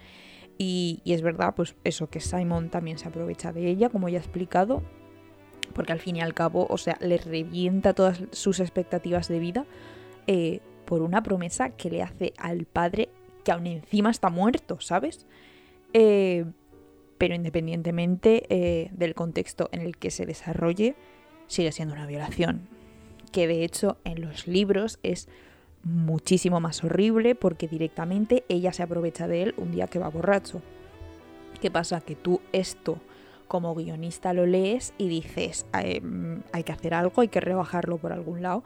Y 0.58 1.02
es 1.06 1.22
verdad, 1.22 1.54
pues 1.56 1.76
eso, 1.84 2.10
que 2.10 2.22
Simon 2.22 2.70
también 2.70 2.98
se 2.98 3.10
aprovecha 3.10 3.52
de 3.52 3.68
ella, 3.68 3.90
como 3.90 4.08
ya 4.08 4.20
he 4.20 4.22
explicado, 4.22 4.84
porque 5.74 5.92
al 5.92 6.00
fin 6.00 6.16
y 6.16 6.22
al 6.22 6.34
cabo, 6.34 6.68
o 6.70 6.78
sea, 6.78 6.98
le 7.02 7.18
revienta 7.18 7.94
todas 7.94 8.22
sus 8.32 8.60
expectativas 8.60 9.28
de 9.28 9.40
vida 9.40 9.66
eh, 10.28 10.60
por 10.86 11.02
una 11.02 11.24
promesa 11.24 11.72
que 11.72 11.90
le 11.90 12.02
hace 12.02 12.34
al 12.38 12.66
padre 12.66 13.10
que 13.44 13.52
aún 13.52 13.68
encima 13.68 14.10
está 14.12 14.30
muerto, 14.30 14.80
¿sabes? 14.80 15.26
Eh, 15.94 16.46
pero 17.18 17.36
independientemente 17.36 18.46
eh, 18.50 18.90
del 18.94 19.16
contexto 19.16 19.70
en 19.72 19.82
el 19.82 19.98
que 19.98 20.12
se 20.12 20.26
desarrolle, 20.26 20.96
sigue 21.48 21.72
siendo 21.72 21.94
una 21.94 22.08
violación. 22.08 22.68
Que 23.32 23.48
de 23.48 23.64
hecho 23.64 23.98
en 24.04 24.22
los 24.22 24.48
libros 24.48 25.00
es 25.04 25.28
muchísimo 25.84 26.60
más 26.60 26.84
horrible 26.84 27.36
porque 27.36 27.68
directamente 27.68 28.46
ella 28.48 28.72
se 28.74 28.84
aprovecha 28.84 29.28
de 29.28 29.44
él 29.44 29.54
un 29.58 29.72
día 29.72 29.88
que 29.88 30.00
va 30.00 30.08
borracho. 30.10 30.62
¿Qué 31.62 31.72
pasa? 31.72 32.02
Que 32.02 32.16
tú 32.16 32.42
esto 32.52 33.00
como 33.54 33.76
guionista 33.76 34.34
lo 34.34 34.48
lees 34.48 34.96
y 34.98 35.08
dices, 35.08 35.68
"Eh, 35.80 36.02
mm, 36.02 36.40
hay 36.54 36.64
que 36.64 36.72
hacer 36.72 36.96
algo, 36.96 37.22
hay 37.22 37.28
que 37.28 37.40
rebajarlo 37.40 38.00
por 38.00 38.12
algún 38.12 38.42
lado, 38.42 38.64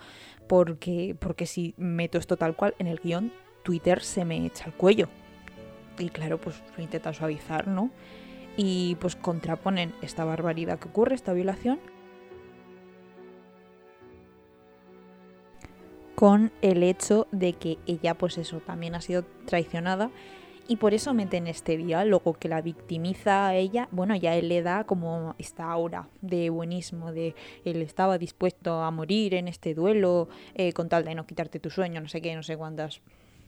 porque, 0.47 1.13
porque 1.19 1.45
si 1.45 1.73
meto 1.75 2.17
esto 2.17 2.37
tal 2.37 2.55
cual 2.55 2.73
en 2.79 2.87
el 2.87 3.01
guion, 3.01 3.33
Twitter 3.63 4.01
se 4.01 4.23
me 4.23 4.45
echa 4.45 4.63
al 4.63 4.73
cuello. 4.73 5.09
Y 5.99 6.07
claro, 6.07 6.39
pues 6.39 6.63
lo 6.77 6.81
intenta 6.81 7.11
suavizar, 7.11 7.67
¿no? 7.67 7.91
Y 8.55 8.95
pues 9.01 9.17
contraponen 9.17 9.93
esta 10.01 10.23
barbaridad 10.23 10.79
que 10.79 10.87
ocurre, 10.87 11.15
esta 11.15 11.33
violación, 11.33 11.81
con 16.15 16.53
el 16.61 16.81
hecho 16.81 17.27
de 17.33 17.51
que 17.51 17.77
ella, 17.87 18.13
pues 18.13 18.37
eso, 18.37 18.61
también 18.61 18.95
ha 18.95 19.01
sido 19.01 19.25
traicionada 19.45 20.11
y 20.67 20.75
por 20.77 20.93
eso 20.93 21.13
meten 21.13 21.47
este 21.47 21.77
diálogo 21.77 22.33
que 22.33 22.49
la 22.49 22.61
victimiza 22.61 23.47
a 23.47 23.55
ella. 23.55 23.87
Bueno, 23.91 24.15
ya 24.15 24.35
él 24.35 24.49
le 24.49 24.61
da 24.61 24.83
como 24.83 25.35
esta 25.37 25.71
aura 25.71 26.09
de 26.21 26.49
buenismo, 26.49 27.11
de 27.11 27.35
él 27.63 27.81
estaba 27.81 28.17
dispuesto 28.17 28.81
a 28.81 28.91
morir 28.91 29.33
en 29.33 29.47
este 29.47 29.73
duelo 29.73 30.27
eh, 30.55 30.73
con 30.73 30.89
tal 30.89 31.05
de 31.05 31.15
no 31.15 31.25
quitarte 31.25 31.59
tu 31.59 31.69
sueño, 31.69 32.01
no 32.01 32.07
sé 32.07 32.21
qué, 32.21 32.35
no 32.35 32.43
sé 32.43 32.57
cuántas. 32.57 33.01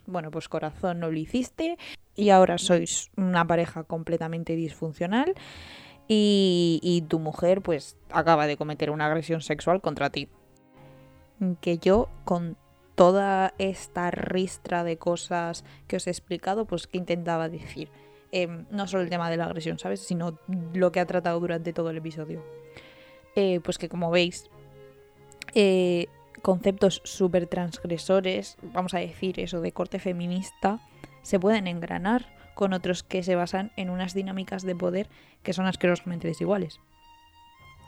Bueno, 0.06 0.32
pues 0.32 0.50
corazón 0.50 1.00
no 1.00 1.12
lo 1.12 1.18
hiciste 1.18 1.78
y 2.16 2.30
ahora 2.30 2.58
sois 2.58 3.12
una 3.16 3.46
pareja 3.46 3.84
completamente 3.84 4.56
disfuncional 4.56 5.36
y, 6.08 6.80
y 6.82 7.02
tu 7.04 7.20
mujer 7.20 7.62
pues 7.62 7.98
acaba 8.10 8.48
de 8.48 8.58
cometer 8.58 8.90
una 8.90 9.06
agresión 9.06 9.42
sexual 9.42 9.82
contra 9.82 10.10
ti. 10.10 10.30
Que 11.62 11.78
yo 11.78 12.10
con 12.26 12.58
toda 13.00 13.54
esta 13.60 14.12
ristra 14.12 14.84
de 14.84 14.98
cosas 14.98 15.64
que 15.88 15.96
os 15.96 16.06
he 16.06 16.10
explicado, 16.10 16.66
pues 16.66 16.86
que 16.86 16.98
intentaba 16.98 17.48
decir. 17.48 17.90
Em, 18.34 18.66
no 18.72 18.88
solo 18.88 19.04
el 19.04 19.10
tema 19.10 19.30
de 19.30 19.38
la 19.38 19.46
agresión, 19.46 19.80
¿sabes? 19.80 20.02
Sino 20.02 20.38
lo 20.74 20.92
que 20.92 21.00
ha 21.00 21.06
tratado 21.06 21.40
durante 21.40 21.72
todo 21.72 21.92
el 21.92 21.98
episodio. 21.98 22.44
Eh, 23.38 23.62
pues 23.64 23.78
que 23.78 23.88
como 23.88 24.12
veis, 24.12 24.50
eh, 25.56 26.08
conceptos 26.42 27.02
súper 27.06 27.48
transgresores, 27.48 28.58
vamos 28.74 28.94
a 28.94 29.00
decir 29.00 29.40
eso 29.40 29.62
de 29.62 29.72
corte 29.72 30.00
feminista, 30.00 30.82
se 31.22 31.40
pueden 31.40 31.68
engranar 31.68 32.26
con 32.54 32.74
otros 32.74 33.04
que 33.04 33.24
se 33.24 33.36
basan 33.36 33.72
en 33.78 33.92
unas 33.92 34.14
dinámicas 34.14 34.64
de 34.64 34.76
poder 34.76 35.08
que 35.42 35.54
son 35.54 35.68
asquerosamente 35.68 36.28
desiguales. 36.28 36.82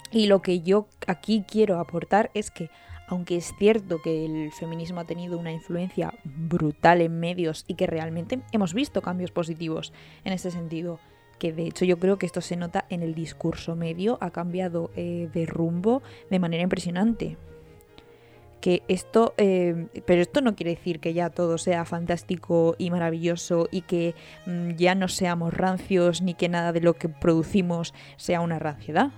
Y 0.10 0.28
lo 0.28 0.42
que 0.42 0.62
yo 0.62 0.88
aquí 1.06 1.44
quiero 1.46 1.82
aportar 1.82 2.32
es 2.34 2.50
que, 2.50 2.70
aunque 3.12 3.36
es 3.36 3.54
cierto 3.60 4.02
que 4.02 4.26
el 4.26 4.54
feminismo 4.54 5.02
ha 5.02 5.06
tenido 5.06 5.38
una 5.38 5.52
influencia 5.52 6.14
brutal 6.24 7.02
en 7.02 7.20
medios 7.20 7.66
y 7.68 7.74
que 7.74 7.86
realmente 7.86 8.40
hemos 8.54 8.74
visto 8.74 9.02
cambios 9.02 9.32
positivos 9.32 9.92
en 10.24 10.32
este 10.32 10.50
sentido, 10.50 10.98
que 11.38 11.52
de 11.52 11.68
hecho 11.68 11.84
yo 11.84 12.00
creo 12.00 12.18
que 12.18 12.26
esto 12.26 12.40
se 12.40 12.56
nota 12.56 12.86
en 12.90 13.04
el 13.04 13.14
discurso 13.14 13.76
medio, 13.76 14.18
ha 14.22 14.32
cambiado 14.32 14.92
eh, 14.96 15.30
de 15.34 15.46
rumbo 15.46 16.02
de 16.30 16.40
manera 16.40 16.64
impresionante 16.64 17.38
que 18.62 18.84
esto, 18.88 19.34
eh, 19.38 19.88
pero 20.06 20.22
esto 20.22 20.40
no 20.40 20.56
quiere 20.56 20.76
decir 20.76 21.00
que 21.00 21.14
ya 21.14 21.32
todo 21.32 21.58
sea 21.58 21.84
fantástico 21.84 22.76
y 22.78 22.92
maravilloso 22.92 23.68
y 23.72 23.82
que 23.82 24.16
mm, 24.46 24.76
ya 24.76 24.96
no 24.96 25.10
seamos 25.10 25.54
rancios 25.54 26.22
ni 26.22 26.34
que 26.34 26.48
nada 26.48 26.72
de 26.72 26.80
lo 26.80 26.94
que 26.94 27.10
producimos 27.10 27.94
sea 28.16 28.40
una 28.40 28.60
ranciedad. 28.60 29.12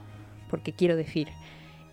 Porque 0.50 0.72
quiero 0.72 0.96
decir, 0.96 1.28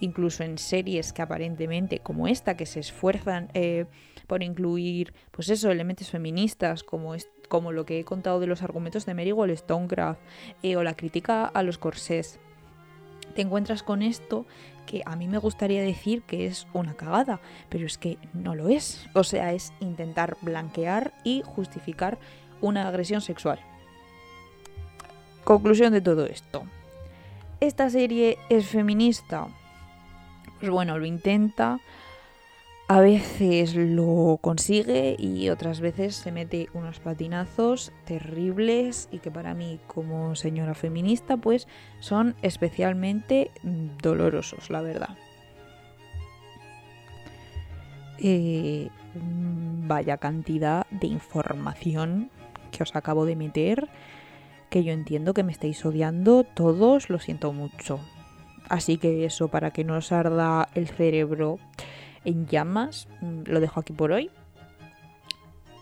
incluso 0.01 0.43
en 0.43 0.59
series 0.59 1.13
que 1.13 1.23
aparentemente, 1.23 2.01
como 2.01 2.27
esta, 2.27 2.57
que 2.57 2.67
se 2.67 2.81
esfuerzan 2.81 3.49
eh, 3.55 3.87
por 4.27 4.43
incluir, 4.43 5.13
pues 5.31 5.49
eso, 5.49 5.71
elementos 5.71 6.11
feministas, 6.11 6.83
como, 6.83 7.15
como 7.49 7.73
lo 7.73 7.85
que 7.87 8.01
he 8.01 8.05
contado 8.05 8.41
de 8.41 8.47
los 8.47 8.63
argumentos 8.63 9.07
de 9.07 9.15
Mary 9.15 9.33
Wollstonecraft, 9.33 10.21
eh, 10.63 10.77
o 10.77 10.83
la 10.83 10.95
crítica 10.95 11.47
a 11.47 11.63
los 11.63 11.79
corsés, 11.79 12.39
te 13.35 13.43
encuentras 13.43 13.83
con 13.83 14.03
esto 14.03 14.47
que 14.87 15.03
a 15.07 15.15
mí 15.15 15.29
me 15.29 15.39
gustaría 15.39 15.83
decir 15.83 16.23
que 16.23 16.47
es 16.47 16.67
una 16.73 16.95
cagada, 16.95 17.41
pero 17.69 17.87
es 17.87 17.97
que 17.97 18.19
no 18.35 18.57
lo 18.57 18.69
es. 18.69 19.07
O 19.15 19.23
sea, 19.23 19.53
es 19.53 19.73
intentar 19.79 20.37
blanquear 20.43 21.13
y 21.23 21.43
justificar 21.45 22.19
una 22.61 22.89
agresión 22.89 23.21
sexual. 23.21 23.61
Conclusión 25.45 25.93
de 25.93 26.01
todo 26.01 26.27
esto. 26.27 26.65
¿Esta 27.61 27.89
serie 27.89 28.39
es 28.49 28.67
feminista? 28.67 29.49
Pues 30.61 30.71
bueno, 30.71 30.99
lo 30.99 31.07
intenta. 31.07 31.81
A 32.87 33.01
veces 33.01 33.77
lo 33.77 34.39
consigue 34.41 35.15
y 35.17 35.49
otras 35.49 35.81
veces 35.81 36.17
se 36.17 36.33
mete 36.33 36.69
unos 36.75 36.99
patinazos 36.99 37.93
terribles 38.05 39.09
y 39.13 39.21
que 39.21 39.31
para 39.31 39.55
mí 39.55 39.79
como 39.87 40.35
señora 40.35 40.75
feminista 40.75 41.37
pues 41.37 41.69
son 42.01 42.35
especialmente 42.43 43.53
dolorosos, 44.03 44.71
la 44.71 44.83
verdad. 44.83 45.17
Eh, 48.19 48.89
vaya 49.87 50.17
cantidad 50.17 50.85
de 50.91 51.07
información 51.07 52.29
que 52.73 52.83
os 52.83 52.95
acabo 52.97 53.25
de 53.25 53.37
meter, 53.37 53.89
que 54.69 54.83
yo 54.83 54.93
entiendo 54.93 55.33
que 55.33 55.45
me 55.45 55.53
estáis 55.53 55.85
odiando 55.85 56.43
todos, 56.43 57.09
lo 57.09 57.21
siento 57.21 57.53
mucho. 57.53 58.01
Así 58.71 58.99
que 58.99 59.25
eso, 59.25 59.49
para 59.49 59.73
que 59.73 59.83
no 59.83 59.97
os 59.97 60.13
arda 60.13 60.69
el 60.75 60.87
cerebro 60.87 61.59
en 62.25 62.47
llamas. 62.47 63.09
Mm, 63.21 63.43
lo 63.47 63.61
dejo 63.61 63.81
aquí 63.81 63.93
por 63.93 64.13
hoy. 64.13 64.31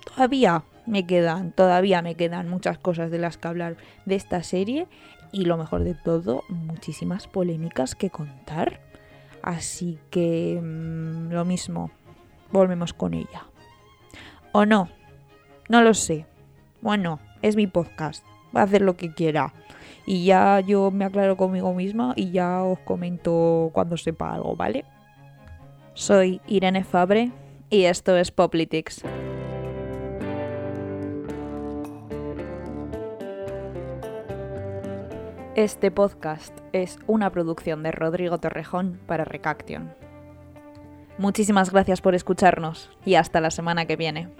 Todavía 0.07 0.65
me 0.87 1.07
quedan, 1.07 1.53
todavía 1.53 2.01
me 2.01 2.15
quedan 2.15 2.49
muchas 2.49 2.79
cosas 2.79 3.11
de 3.11 3.19
las 3.19 3.37
que 3.37 3.47
hablar 3.47 3.77
de 4.07 4.15
esta 4.15 4.43
serie 4.43 4.87
y 5.33 5.45
lo 5.45 5.59
mejor 5.59 5.85
de 5.85 5.95
todo, 5.95 6.45
muchísimas 6.49 7.29
polémicas 7.29 7.95
que 7.95 8.09
contar. 8.09 8.81
Así 9.43 9.99
que 10.11 10.59
mm, 10.61 11.31
lo 11.31 11.45
mismo, 11.45 11.91
volvemos 12.51 12.95
con 12.95 13.13
ella. 13.13 13.45
¿O 14.53 14.65
no? 14.65 14.89
No 15.69 15.83
lo 15.83 15.93
sé. 15.93 16.25
Bueno, 16.81 17.21
es 17.43 17.55
mi 17.55 17.67
podcast. 17.67 18.25
Va 18.57 18.63
a 18.63 18.65
hacer 18.65 18.81
lo 18.81 18.97
que 18.97 19.13
quiera. 19.13 19.53
Y 20.11 20.25
ya 20.25 20.61
yo 20.61 20.91
me 20.91 21.05
aclaro 21.05 21.37
conmigo 21.37 21.75
misma 21.75 22.15
y 22.17 22.31
ya 22.31 22.63
os 22.63 22.79
comento 22.79 23.69
cuando 23.75 23.99
sepa 23.99 24.33
algo, 24.33 24.57
¿vale? 24.57 24.87
Soy 25.93 26.41
Irene 26.47 26.83
Fabre 26.83 27.31
y 27.69 27.83
esto 27.83 28.17
es 28.17 28.31
Poplitics. 28.31 29.03
Este 35.55 35.91
podcast 35.91 36.57
es 36.73 36.99
una 37.07 37.29
producción 37.29 37.83
de 37.83 37.93
Rodrigo 37.93 38.39
Torrejón 38.39 38.99
para 39.07 39.27
Recaction. 39.27 39.93
Muchísimas 41.19 41.71
gracias 41.71 42.01
por 42.01 42.15
escucharnos 42.15 42.91
y 43.05 43.17
hasta 43.17 43.43
la 43.43 43.51
semana 43.51 43.85
que 43.85 43.97
viene. 43.97 44.31